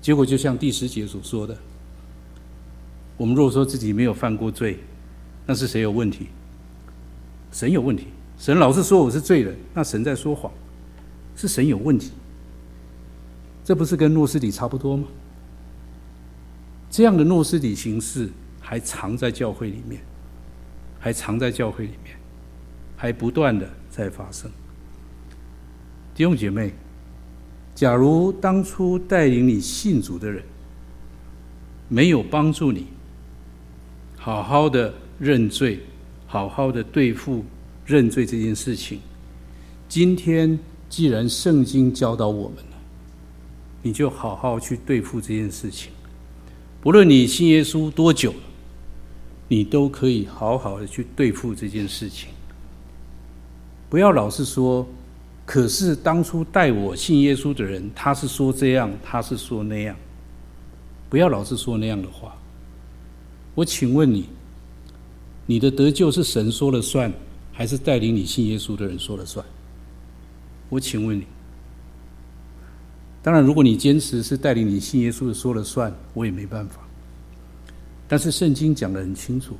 [0.00, 1.56] 结果就像第十节所说的：
[3.16, 4.78] 我们若说自己没有犯过罪，
[5.46, 6.28] 那是谁有问题？
[7.50, 8.06] 神有问题，
[8.38, 10.52] 神老是说我是罪人，那神在说谎，
[11.34, 12.12] 是神有问题，
[13.64, 15.04] 这不是跟诺斯底差不多吗？
[16.90, 18.30] 这样的诺斯底形式
[18.60, 20.00] 还藏在教会里面，
[20.98, 22.16] 还藏在教会里面，
[22.96, 24.50] 还不断的在发生。
[26.14, 26.72] 弟兄姐妹，
[27.74, 30.42] 假如当初带领你信主的人
[31.88, 32.86] 没有帮助你
[34.16, 35.80] 好好的认罪，
[36.30, 37.42] 好好的对付
[37.86, 39.00] 认罪这件事情。
[39.88, 40.58] 今天
[40.90, 42.76] 既然圣经教导我们了，
[43.82, 45.90] 你就好好去对付这件事情。
[46.82, 48.40] 不论你信耶稣多久了，
[49.48, 52.28] 你都可以好好的去对付这件事情。
[53.88, 54.86] 不要老是说，
[55.46, 59.96] 可是当初带我信耶稣的人，他是说这样，他是说那样。
[61.08, 62.36] 不要老是说那样的话。
[63.54, 64.26] 我请问你。
[65.50, 67.10] 你的得救是神说了算，
[67.54, 69.42] 还是带领你信耶稣的人说了算？
[70.68, 71.24] 我请问你，
[73.22, 76.86] 当然，如果你坚持是带领你信耶稣的说了算，我也没办法。
[78.06, 79.56] 但是圣经讲得很清楚，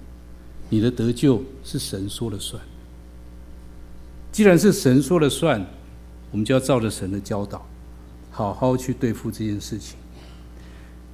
[0.69, 2.63] 你的得救是神说了算。
[4.31, 5.67] 既然是神说了算，
[6.31, 7.67] 我们就要照着神的教导，
[8.31, 9.97] 好好去对付这件事情。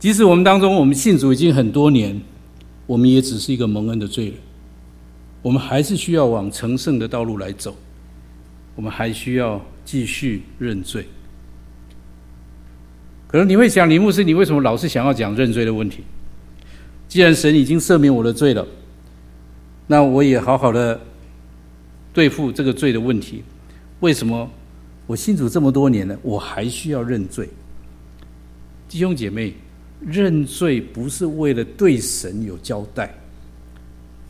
[0.01, 2.21] 即使我们当中我们信主已经很多年，
[2.89, 4.35] 我们也只是一个蒙恩的罪人，
[5.45, 7.77] 我们还是需要往成圣的道路来走，
[8.75, 11.07] 我们还需要继续认罪。
[13.27, 16.03] 可能你会想，李牧师，你为什么老是想要讲认罪的问题？
[17.07, 18.67] 既然神已经赦免我的罪了，
[19.87, 20.99] 那我也好好的
[22.15, 23.45] 对付这个罪的问题。
[24.01, 24.51] 为什么
[25.07, 27.47] 我信主这么多年了，我还需要认罪？
[28.89, 29.53] 弟兄姐妹，
[30.01, 33.15] 认罪不是为了对神有交代。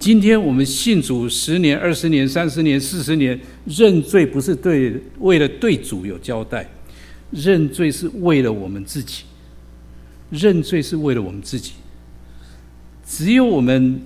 [0.05, 6.69] 今天我们信主十年、二十年、三十年、四十年，认罪不是对为了对主有交代。
[7.31, 9.25] 认罪是为了我们自己，
[10.29, 11.73] 认罪是为了我们自己。
[13.07, 13.99] 只有我们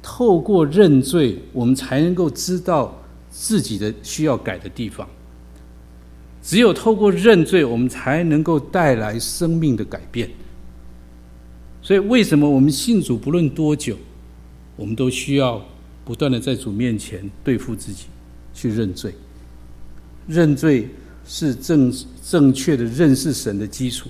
[0.00, 5.06] 透过认罪，我们才能够知道自己的需要改的地方。
[6.42, 10.30] 只有透过认罪，我们才能够带来生命的改变。
[11.82, 13.98] 所以，为什么我们信主不论多久，
[14.76, 15.64] 我们都需要
[16.04, 18.04] 不断的在主面前对付自己，
[18.54, 19.14] 去认罪，
[20.28, 20.88] 认罪。
[21.28, 24.08] 是正正确的认识神的基础，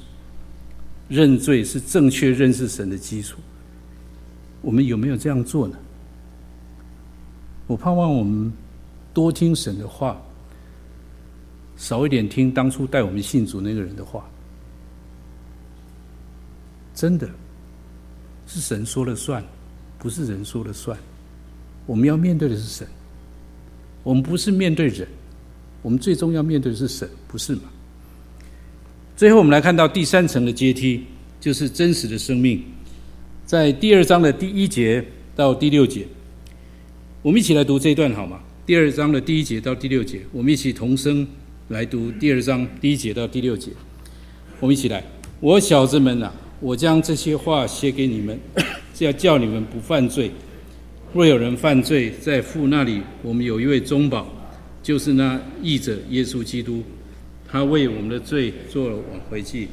[1.09, 3.39] 认罪是正确认识神的基础。
[4.61, 5.79] 我们有没有这样做呢？
[7.67, 8.53] 我盼望我们
[9.15, 10.21] 多听神的话，
[11.79, 14.29] 少一点听当初带我们信主那个人的话。
[16.95, 17.27] 真的，
[18.47, 19.43] 是神说了算，
[19.99, 20.97] 不是人说了算。
[21.87, 22.87] 我们要面对的是神，
[24.03, 25.07] 我们不是面对人。
[25.83, 27.63] 我们最终要面对的是神，不是吗？
[29.17, 31.05] 最后，我们来看到第三层的阶梯，
[31.41, 32.65] 就是真实的生命，
[33.45, 35.05] 在第二章的第一节
[35.37, 36.07] 到第六节，
[37.23, 38.41] 我们一起来读这一段好吗？
[38.67, 41.25] 第二章的第一节到第六节，我们一起同声
[41.69, 43.71] 来读第二章第一节到第六节。
[44.59, 45.05] 我们一起来，
[45.39, 48.41] 我小子们呐、啊，我将这些话写给你们，
[48.97, 50.31] 是要叫你们不犯罪。
[51.13, 54.27] 若有人犯罪，在父那里，我们有一位中保。
[54.83, 56.81] 就是那义者耶稣基督，
[57.49, 59.67] 他为我们的罪做了挽回祭，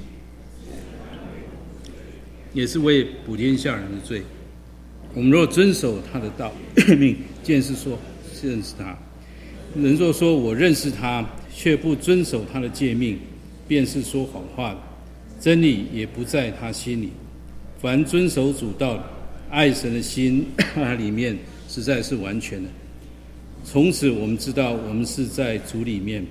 [2.51, 4.23] 也是为补天下人的罪。
[5.13, 6.51] 我们若遵守他的道
[6.97, 7.99] 命，见是说
[8.41, 8.97] 认识他；
[9.79, 13.19] 人若说我认识他，却不遵守他的诫命，
[13.67, 14.79] 便是说谎话的。
[15.39, 17.11] 真理也不在他心里。
[17.83, 18.97] 凡遵守主道，
[19.49, 20.47] 爱神的心，
[20.97, 22.69] 里面实在是完全的。
[23.65, 26.25] 从此，我们知道我们是在主里面。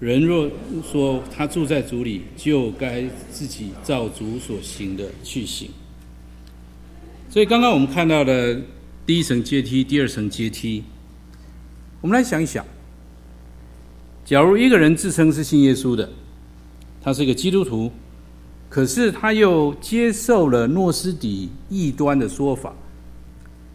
[0.00, 0.50] 人若
[0.90, 5.68] 说他住在主里，就该自己照主所行的去行。
[7.28, 8.58] 所以，刚刚我们看到的
[9.04, 10.82] 第一层阶梯、第二层阶梯，
[12.00, 12.64] 我们来想一想：
[14.24, 16.08] 假如一个人自称是信耶稣的，
[17.02, 17.92] 他是一个基督徒，
[18.74, 22.74] 可是他又接受了诺斯底异端的说法。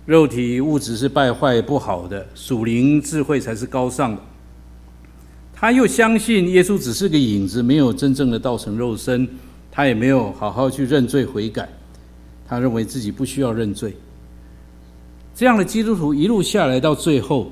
[0.06, 4.22] 肉体物质是败坏不好的，属灵智慧才是高尚的。
[5.54, 9.26] 他又相信耶稣只是个影子，没有真正的道成肉身，
[9.72, 11.70] 他也没有好好去认罪悔改。
[12.46, 13.96] 他认为自己不需要认罪。
[15.34, 17.50] 这样的基督徒一路下来到最后，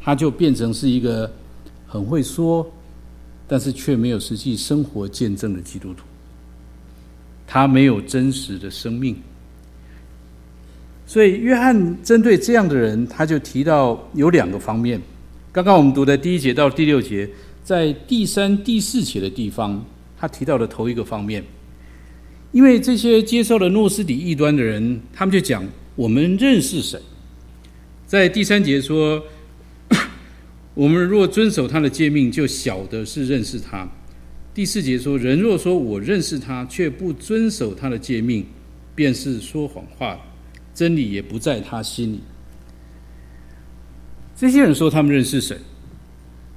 [0.00, 1.32] 他就变成是一个
[1.86, 2.68] 很会说，
[3.46, 6.02] 但是却没有实际生活见证的基督徒。
[7.46, 9.16] 他没有真实的生命。
[11.06, 15.00] 所以，约翰针对这样的人，他就提到有两个方面。
[15.52, 17.28] 刚刚我们读的第一节到第六节，
[17.62, 19.84] 在第三、第四节的地方，
[20.18, 21.44] 他提到的头一个方面，
[22.52, 25.62] 因为这些接受了诺斯底异端的人，他们就讲
[25.94, 26.98] 我们认识神。
[28.06, 29.22] 在第三节说，
[30.72, 33.86] 我们若遵守他的诫命，就晓得是认识他。
[34.54, 38.44] 第四节说，人若说我认识他，却不遵守他的诫命，
[38.94, 40.18] 便是说谎话。
[40.74, 42.20] 真理也不在他心里。
[44.34, 45.58] 这些人说他们认识神，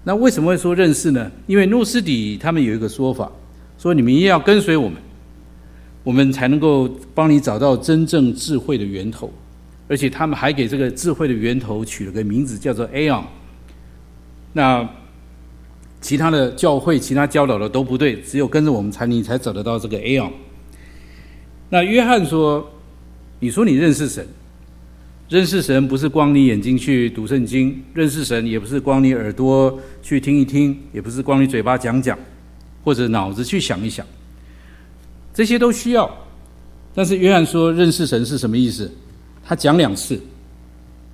[0.05, 1.29] 那为什么会说认识呢？
[1.47, 3.31] 因为诺斯底他们有一个说法，
[3.77, 5.01] 说你们一定要跟随我们，
[6.03, 9.31] 我们才能够帮你找到真正智慧的源头。
[9.87, 13.25] 而且他们还给这个智慧的源头取了个名字，叫做 Aeon。
[14.53, 14.89] 那
[16.01, 20.29] 其他的教会、其他教导的都不对，只有跟着我们才你才找得到这个 A 哦。
[21.69, 22.71] 那约翰说。
[23.37, 24.25] 你说你认识神，
[25.27, 32.17] 认识神不是光你眼睛去读圣经，认识神也不是光你耳朵去听一听，也不是光你嘴巴讲讲，
[32.81, 34.03] 或者脑子去想一想。
[35.33, 36.09] 这些都需要。
[36.95, 38.89] 但是约翰说认识神是什么意思？
[39.43, 40.19] 他讲两次，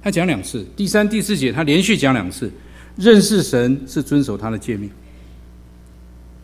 [0.02, 2.50] 他讲两次，第三、第四节他连续讲两次。
[2.98, 4.90] 认识神是遵守他的诫命，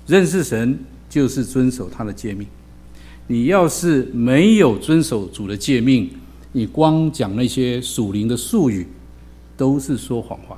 [0.06, 0.80] 认识神
[1.10, 2.48] 就是遵守他的诫命。
[3.28, 6.10] 你要是没有遵守主的诫命，
[6.54, 8.88] 你光讲那些属灵的术语，
[9.58, 10.58] 都是说谎话。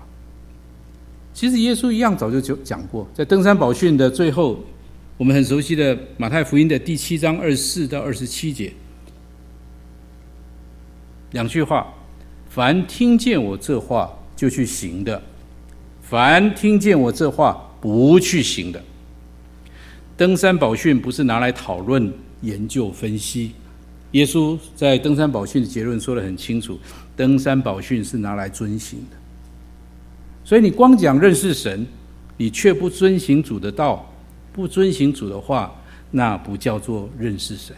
[1.33, 4.63] 其实耶稣一样早就讲过，在登山宝训的最后，
[5.17, 8.71] 我们很熟悉的马太福音的第七章二十四到二十七节，
[11.31, 11.91] 两句话：
[12.49, 15.21] 凡听见我这话就去行的。
[16.09, 18.83] 凡听见我这话不去行的，
[20.17, 23.51] 登山宝训不是拿来讨论、研究、分析。
[24.13, 26.79] 耶稣在登山宝训的结论说得很清楚：
[27.15, 29.17] 登山宝训是拿来遵行的。
[30.43, 31.85] 所以你光讲认识神，
[32.37, 34.11] 你却不遵行主的道，
[34.51, 35.79] 不遵行主的话，
[36.09, 37.75] 那不叫做认识神。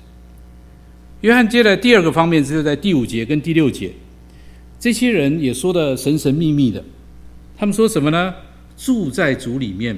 [1.19, 3.91] 约翰接的第二个方面，就是在第五节跟第六节，
[4.79, 6.81] 这些人也说的神神秘秘的。
[7.61, 8.33] 他们说什么呢？
[8.75, 9.95] 住在主里面。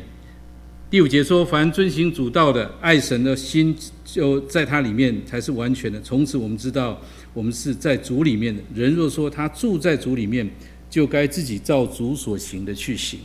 [0.89, 5.97] 第五节说：“凡遵行主道的，爱神的心就在他里面，才是完全的。
[6.01, 6.99] 从此我们知道，
[7.33, 8.61] 我们是在主里面的。
[8.75, 10.45] 人若说他住在主里面，
[10.89, 13.21] 就该自己照主所行的去行。”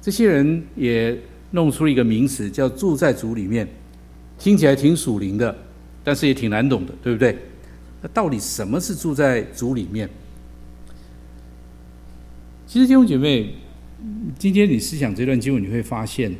[0.00, 1.18] 这些人也
[1.50, 3.68] 弄出了一个名词，叫“住在主里面”，
[4.38, 5.52] 听起来挺属灵的，
[6.04, 7.36] 但是也挺难懂的，对不对？
[8.00, 10.08] 那到底什么是住在主里面？
[12.72, 13.54] 其实弟兄姐妹，
[14.38, 16.34] 今天你思想这段经文，你会发现，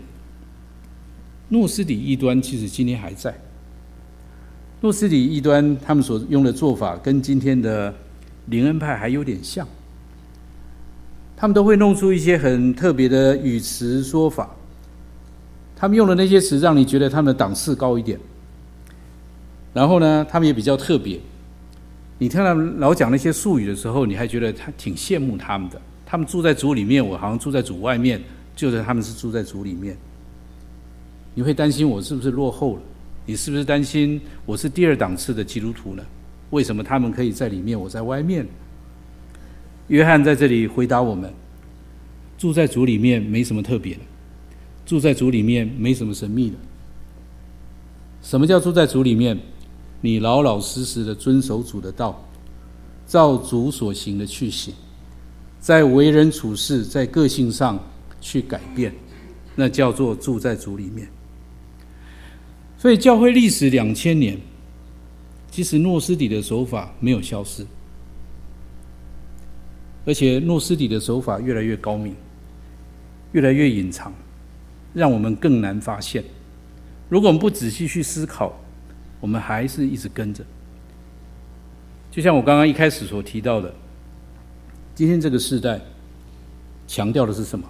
[1.50, 3.38] 诺斯底异端其实今天还在。
[4.80, 7.94] 诺斯底异端他们所用的做法，跟今天的
[8.46, 9.68] 灵恩派还有点像。
[11.36, 14.56] 他们都会弄出一些很特别的语词说法，
[15.76, 18.18] 他们用的那些词，让你觉得他们的档次高一点。
[19.74, 21.20] 然后呢，他们也比较特别。
[22.16, 25.78] 你听他们老讲那些术语的时候，你还觉得他挺羡慕他们的。
[26.12, 28.20] 他们住在主里面，我好像住在主外面。
[28.54, 29.96] 就是他们是住在主里面，
[31.34, 32.82] 你会担心我是不是落后了？
[33.24, 36.04] 你是不是担心我是第二档次的基督徒呢？
[36.50, 38.46] 为什么他们可以在里面，我在外面？
[39.88, 41.32] 约翰在这里回答我们：
[42.36, 44.00] 住在主里面没什么特别的，
[44.84, 46.56] 住在主里面没什么神秘的。
[48.20, 49.40] 什么叫住在主里面？
[50.02, 52.22] 你老老实实的遵守主的道，
[53.06, 54.74] 照主所行的去行。
[55.62, 57.78] 在为人处事，在个性上
[58.20, 58.92] 去改变，
[59.54, 61.06] 那叫做住在主里面。
[62.76, 64.36] 所以教会历史两千年，
[65.52, 67.64] 其实诺斯底的手法没有消失，
[70.04, 72.12] 而且诺斯底的手法越来越高明，
[73.30, 74.12] 越来越隐藏，
[74.92, 76.24] 让我们更难发现。
[77.08, 78.52] 如果我们不仔细去思考，
[79.20, 80.44] 我们还是一直跟着。
[82.10, 83.72] 就像我刚刚一开始所提到的。
[84.94, 85.80] 今天这个时代
[86.86, 87.66] 强调的是什么？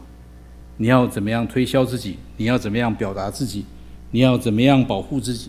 [0.76, 2.18] 你要怎么样推销自己？
[2.36, 3.64] 你要怎么样表达自己？
[4.10, 5.48] 你要怎么样保护自己？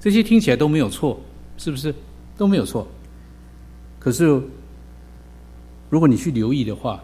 [0.00, 1.20] 这些听起来都没有错，
[1.56, 1.94] 是不是？
[2.36, 2.88] 都没有错。
[4.00, 4.24] 可是，
[5.88, 7.02] 如果你去留意的话，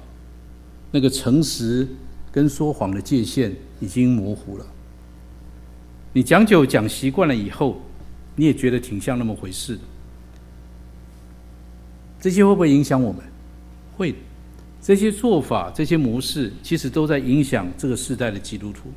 [0.91, 1.87] 那个诚实
[2.33, 4.67] 跟说谎的界限已经模糊了。
[6.13, 7.81] 你讲久讲习惯了以后，
[8.35, 9.83] 你也觉得挺像那么回事的。
[12.21, 13.23] 这些会不会影响我们？
[13.99, 14.15] 会，
[14.81, 18.91] 这些做法、这些模式，其实都在影响这个时代的基督徒。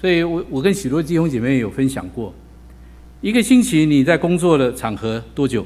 [0.00, 2.34] 所以我我跟许多弟兄姐妹有分享过，
[3.20, 5.64] 一个星期你在工作的场合多久？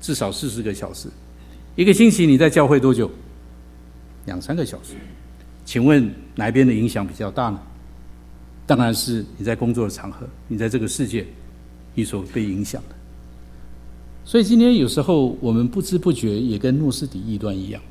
[0.00, 1.08] 至少四十个小时。
[1.76, 3.10] 一个星期你在教会多久？
[4.26, 4.94] 两三个小时。
[5.64, 7.60] 请问哪一边的影响比较大呢？
[8.66, 11.24] 当然是你在工作的场合，你在这个世界，
[11.94, 12.93] 你所被影响的。
[14.24, 17.82] 所以今天有时候我们不知不觉也跟诺斯底异端一样，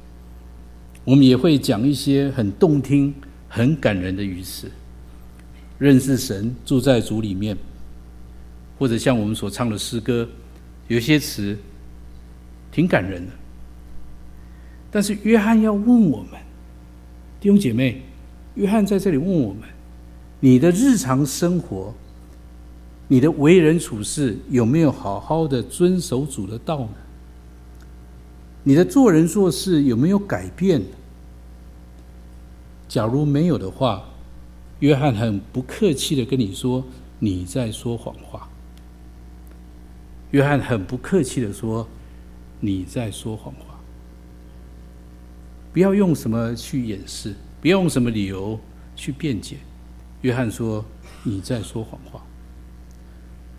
[1.06, 3.14] 我们也会讲一些很动听、
[3.48, 4.70] 很感人的语词，
[5.78, 7.56] 认识神，住在主里面，
[8.80, 10.28] 或者像我们所唱的诗歌，
[10.88, 11.58] 有些词
[12.72, 13.32] 挺感人的。
[14.90, 16.40] 但是约翰要问我们，
[17.40, 18.02] 弟兄姐妹，
[18.56, 19.64] 约翰在这里问我们：
[20.40, 21.94] 你的日常生活，
[23.08, 26.96] 你的为人处事有没有好好的遵守主的道呢？
[28.64, 30.82] 你的做人做事有没有改变？
[32.88, 34.04] 假如没有的话，
[34.80, 36.84] 约翰很不客气的跟你说，
[37.20, 38.48] 你在说谎话。
[40.32, 41.88] 约翰很不客气的说，
[42.60, 43.80] 你在说谎话。
[45.72, 48.60] 不要用什么去掩饰，不要用什么理由
[48.96, 49.58] 去辩解。
[50.22, 50.84] 约翰说
[51.24, 52.24] ：“你在说谎话。”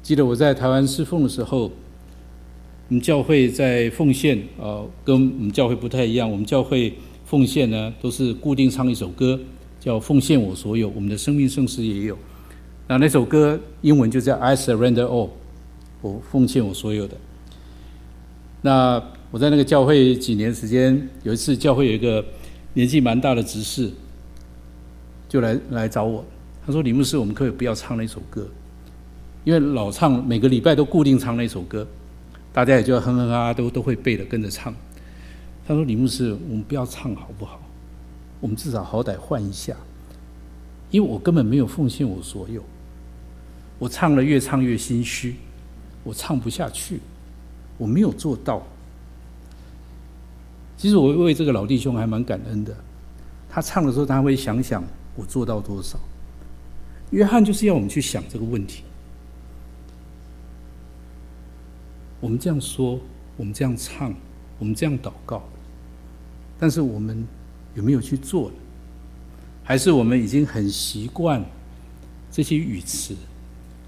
[0.04, 6.30] 记得我在台湾侍奉的时候，我们教会在奉献，呃，跟我们教会不太一样。
[6.30, 6.92] 我们教会
[7.24, 9.40] 奉献呢，都是固定唱一首歌，
[9.80, 10.90] 叫《奉献我所有》。
[10.94, 12.18] 我们的生命圣诗也有。
[12.86, 15.28] 那那首歌英文就叫《I Surrender All》，
[16.02, 17.16] 我奉献我所有的。
[18.60, 22.22] 那我在那个教会几年时间，有一次教会有一个
[22.74, 23.90] 年纪蛮大的执事，
[25.30, 26.22] 就来来找我。
[26.66, 28.46] 他说：“李牧师，我们可以不要唱那首歌，
[29.44, 31.86] 因为老唱，每个礼拜都固定唱那首歌，
[32.52, 34.74] 大家也就哼哼哈哈都都会背的跟着唱。”
[35.66, 37.60] 他说：“李牧师，我们不要唱好不好？
[38.40, 39.74] 我们至少好歹换一下，
[40.90, 42.62] 因为我根本没有奉献我所有，
[43.78, 45.36] 我唱了越唱越心虚，
[46.02, 47.00] 我唱不下去，
[47.78, 48.62] 我没有做到。
[50.76, 52.76] 其实我为这个老弟兄还蛮感恩的，
[53.48, 54.84] 他唱的时候他会想想
[55.16, 55.98] 我做到多少。”
[57.10, 58.82] 约翰就是要我们去想这个问题。
[62.24, 62.98] 我们这样说，
[63.36, 64.14] 我们这样唱，
[64.58, 65.46] 我们这样祷告，
[66.58, 67.22] 但是我们
[67.74, 68.56] 有没有去做呢？
[69.62, 71.44] 还是我们已经很习惯
[72.30, 73.14] 这些语词，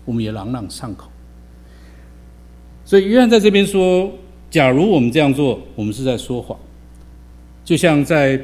[0.04, 1.08] 我们也朗朗上口？
[2.84, 4.12] 所以约翰在这边说：
[4.50, 6.58] 假如我们这样做，我们是在说谎。
[7.64, 8.38] 就像在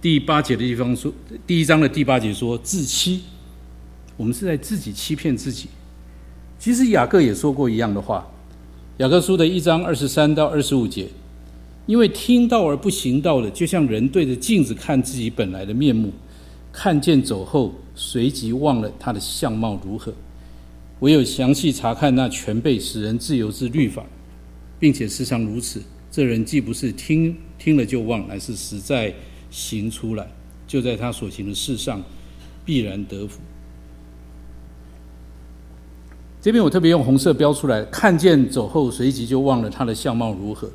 [0.00, 1.12] 第八节的地方说，
[1.44, 3.24] 第一章的第八节说：自欺。
[4.16, 5.68] 我们是在自己欺骗自己。
[6.60, 8.24] 其实雅各也说过一样的话，
[8.98, 11.06] 雅各书的一章二十三到二十五节，
[11.86, 16.12] 因为听到而不行道的，就像人对着镜子看自己本来的面目，
[16.72, 20.12] 看见走后，随即忘了他的相貌如何。
[20.98, 24.04] 唯有详细查看那全备使人自由之律法，
[24.80, 25.80] 并且时常如此，
[26.10, 29.14] 这人既不是听听了就忘，乃是实在
[29.48, 30.28] 行出来，
[30.66, 32.02] 就在他所行的事上
[32.64, 33.38] 必然得福。
[36.40, 40.70] 这边我特别用红色标出来，看见走后，随即就忘了他的相貌如何。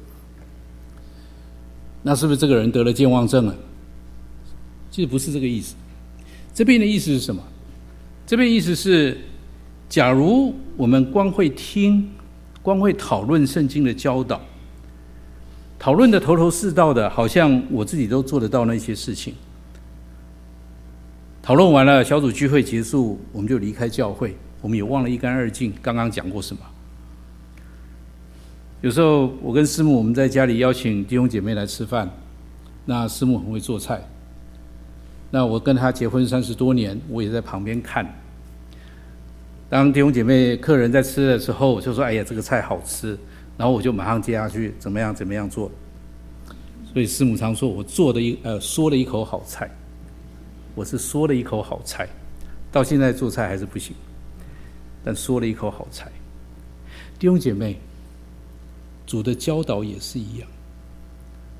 [2.01, 3.55] 那是不是这个人得了健忘症了？
[4.91, 5.76] 其实不是这个意思。
[6.53, 7.41] 这边的意思是什么？
[8.28, 9.18] 这边意思是，
[9.88, 12.09] 假如我们光会听，
[12.61, 14.41] 光会讨论圣经的教导，
[15.80, 19.34] 讨论的头头是道的，好像我自己都做得到那些事情。
[21.41, 24.36] 讨论完了，小组聚会结束，我们就离开教会。
[24.64, 25.72] 我们也忘了一干二净。
[25.82, 26.61] 刚刚讲过什么？
[28.82, 32.09] 有时候我跟师母我们在家里邀请弟兄姐妹来吃饭，
[32.86, 34.01] 那师母很会做菜。
[35.30, 38.07] 那我跟她结婚三十多年，我也在旁边看。
[39.70, 43.18] 当弟兄姐妹客人在吃的时候，我就说：“哎呀，这个菜好吃。”
[43.57, 45.70] 然后我就马上接下去，怎么样怎么样做。
[46.93, 49.70] 所以师母常说我做的一呃说了一口好菜，
[50.76, 52.07] 我是说了一口好菜，
[52.72, 53.95] 到现在做菜还是不行。
[55.03, 56.11] 但说了一口好菜，
[57.19, 57.77] 弟兄姐妹，
[59.05, 60.47] 主的教导也是一样。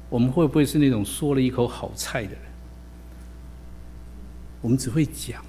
[0.10, 2.40] 我们会不会是那种说了一口好菜的人？
[4.62, 5.44] 我们只会讲，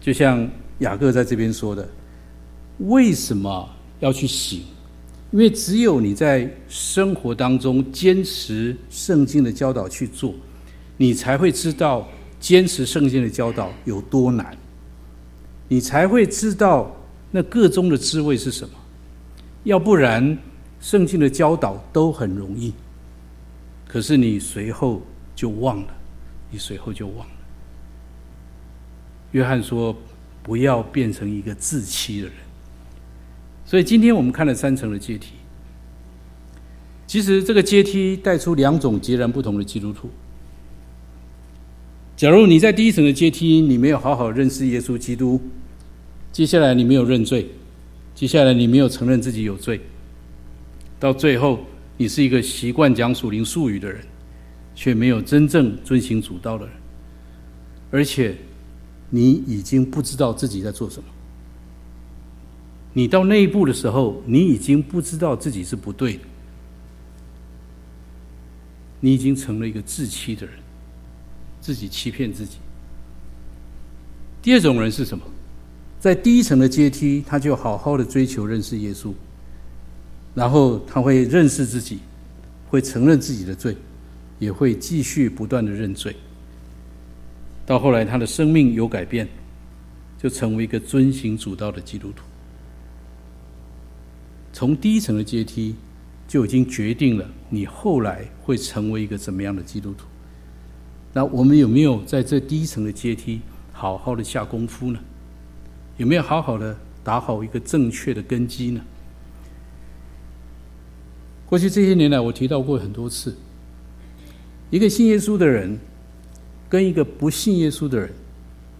[0.00, 0.48] 就像
[0.80, 1.88] 雅各在这边说的：
[2.78, 3.68] 为什么
[4.00, 4.62] 要去行？
[5.30, 10.34] 因为只有你在生活当中坚持圣经的教导去做，
[10.96, 12.08] 你才会知道
[12.40, 14.58] 坚持圣经的教导有多难。
[15.72, 16.96] 你才会知道
[17.30, 18.74] 那个中的滋味是什么，
[19.62, 20.36] 要不然
[20.80, 22.72] 圣经的教导都很容易，
[23.86, 25.00] 可是你随后
[25.36, 25.94] 就忘了，
[26.50, 27.34] 你随后就忘了。
[29.30, 29.96] 约翰说
[30.42, 32.34] ：“不要变成一个自欺的人。”
[33.64, 35.34] 所以今天我们看了三层的阶梯，
[37.06, 40.10] 其实这个阶梯带出两种截然不同的基督徒。
[42.16, 45.40] 假如你在第一层的阶梯，你没有好好认识耶稣基督。
[46.32, 47.48] 接下来你没有认罪，
[48.14, 49.80] 接下来你没有承认自己有罪，
[50.98, 51.66] 到最后
[51.96, 54.00] 你是一个习惯讲属灵术语的人，
[54.74, 56.74] 却没有真正遵行主道的人，
[57.90, 58.36] 而且
[59.10, 61.08] 你已经不知道自己在做什么。
[62.92, 66.20] 你到那一步的时候，你已经不知道自己是不对的，
[69.00, 70.54] 你已经成了一个自欺的人，
[71.60, 72.58] 自己欺骗自己。
[74.40, 75.24] 第二种人是什么？
[76.00, 79.12] 在第一层的阶梯，他就好好的追求认识耶稣，
[80.34, 81.98] 然后他会认识自己，
[82.70, 83.76] 会承认自己的罪，
[84.38, 86.16] 也会继续不断的认罪。
[87.66, 89.28] 到后来，他的生命有改变，
[90.18, 92.24] 就成为一个遵行主道的基督徒。
[94.54, 95.76] 从第一层的阶梯
[96.26, 100.06] 就已经决定了你后来会成为一个怎么样的基督徒。
[101.12, 103.42] 那我们有没有在这第一层的阶梯？
[103.70, 104.98] 好好的下功夫呢？
[106.00, 106.74] 有没有好好的
[107.04, 108.80] 打好一个正确的根基呢？
[111.44, 113.36] 过去这些年来，我提到过很多次，
[114.70, 115.78] 一个信耶稣的人
[116.70, 118.10] 跟一个不信耶稣的人，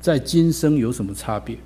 [0.01, 1.59] 在今生有什么差别？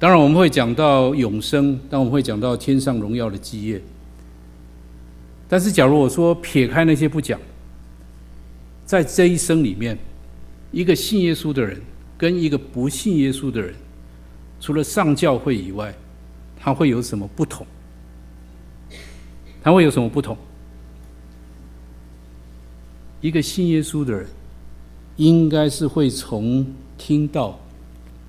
[0.00, 3.80] 当然，我们会讲到永生，当我们会讲到天上荣耀的基业。
[5.48, 7.38] 但是，假如我说撇开那些不讲，
[8.84, 9.96] 在这一生里面，
[10.72, 11.80] 一个信耶稣的人
[12.16, 13.74] 跟一个不信耶稣的人，
[14.60, 15.94] 除了上教会以外，
[16.58, 17.66] 他会有什么不同？
[19.62, 20.36] 他会有什么不同？
[23.20, 24.26] 一个信耶稣的人，
[25.16, 26.66] 应该是会从
[26.98, 27.58] 听到，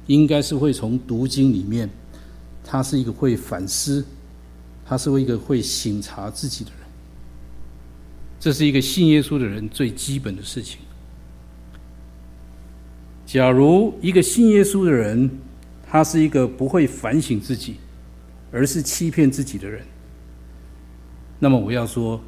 [0.07, 1.89] 应该是会从读经里面，
[2.63, 4.05] 他是一个会反思，
[4.85, 6.79] 他是一个会省察自己的人。
[8.39, 10.79] 这是一个信耶稣的人最基本的事情。
[13.35, 15.29] 假如一个信耶稣的人，
[15.85, 17.75] 他是一个不会反省自己，
[18.49, 19.85] 而是欺骗自己的人，
[21.37, 22.23] 那么我要说，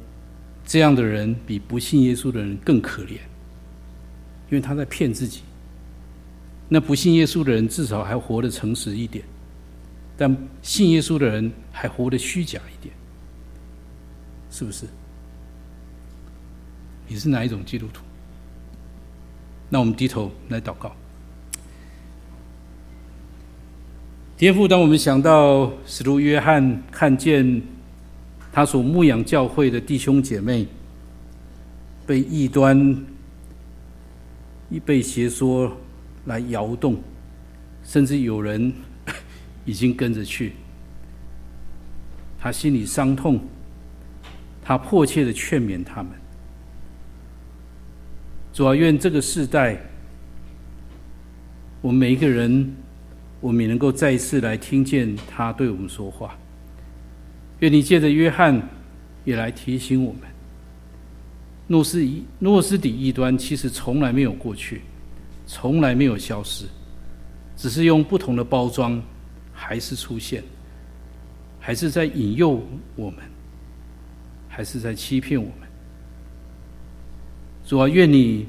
[0.66, 5.40] 这样的人比不信耶稣的人更可怜，因为他在骗自己。
[6.68, 9.24] 那不信耶稣的人至少还活得诚实一点，
[10.14, 12.94] 但信耶稣的人还活得虚假一点，
[14.50, 14.84] 是不是？
[17.06, 18.02] 你是哪一种基督徒？
[19.68, 20.94] 那我们低头来祷告。
[24.36, 27.60] 天父，当我们想到使徒约翰看见
[28.52, 30.66] 他所牧养教会的弟兄姐妹
[32.06, 33.04] 被异端、
[34.84, 35.76] 被邪说
[36.26, 36.96] 来摇动，
[37.82, 38.72] 甚至有人
[39.64, 40.52] 已经跟着去，
[42.38, 43.40] 他心里伤痛，
[44.62, 46.12] 他迫切的劝勉他们。
[48.58, 49.80] 主啊，愿这个世代，
[51.80, 52.74] 我们每一个人，
[53.40, 56.36] 我们也能够再一次来听见他对我们说话。
[57.60, 58.60] 愿你借着约翰，
[59.24, 60.22] 也来提醒我们：
[61.68, 64.82] 诺斯异诺斯底异端其实从来没有过去，
[65.46, 66.64] 从来没有消失，
[67.56, 69.00] 只是用不同的包装，
[69.52, 70.42] 还是出现，
[71.60, 72.60] 还是在引诱
[72.96, 73.20] 我们，
[74.48, 75.67] 还是在欺骗我们。
[77.68, 78.46] 主啊，愿你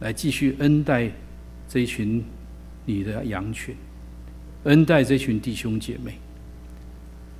[0.00, 1.12] 来继续恩待
[1.68, 2.24] 这一群
[2.86, 3.76] 你的羊群，
[4.64, 6.14] 恩待这群弟兄姐妹。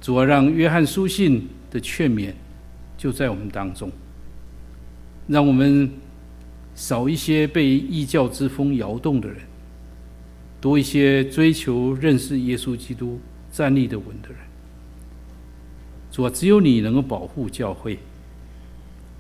[0.03, 2.35] 主啊，让约翰书信的劝勉
[2.99, 3.91] 就在我们当中，
[5.27, 5.91] 让我们
[6.75, 9.39] 少一些被异教之风摇动的人，
[10.61, 13.19] 多一些追求认识耶稣基督、
[13.51, 14.37] 站立的稳的人。
[16.13, 17.99] 主啊，只有你能够保护教会，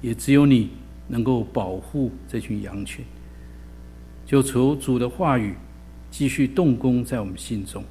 [0.02, 0.68] 也只有你。
[1.08, 3.04] 能够保护这群羊群，
[4.24, 5.54] 就求主的话语
[6.10, 7.82] 继续动工在我们心中。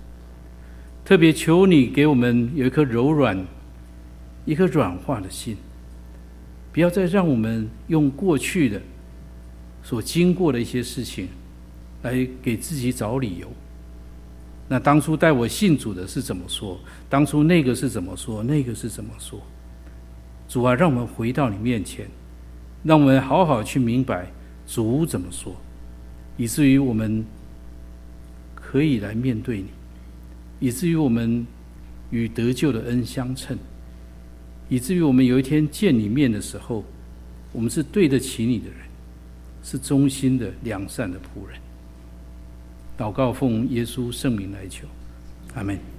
[1.04, 3.46] 特别求你给我们有一颗柔软、
[4.46, 5.58] 一颗软化的心，
[6.72, 8.82] 不要再让我们用过去的
[9.82, 11.30] 所经过的一些事情
[12.04, 13.48] 来给自己找理由。
[14.68, 16.78] 那当初带我信主的是怎么说？
[17.10, 18.44] 当初那个是怎么说？
[18.44, 19.40] 那个是怎么说？
[20.50, 22.06] 主啊，让我们回到你面前。
[22.88, 24.32] 让我们好好去明白
[24.66, 25.54] 主怎么说，
[26.38, 27.26] 以至于我们
[28.56, 29.68] 可以来面对你，
[30.62, 31.46] 以至于我们
[32.12, 33.58] 与得救的恩相称，
[34.70, 36.86] 以至于我们有一天见你面的时候，
[37.52, 38.78] 我们是对得起你的人，
[39.62, 41.60] 是忠心的良善的仆人。
[42.98, 44.88] 祷告奉耶稣圣名来求，
[45.56, 45.97] 阿门。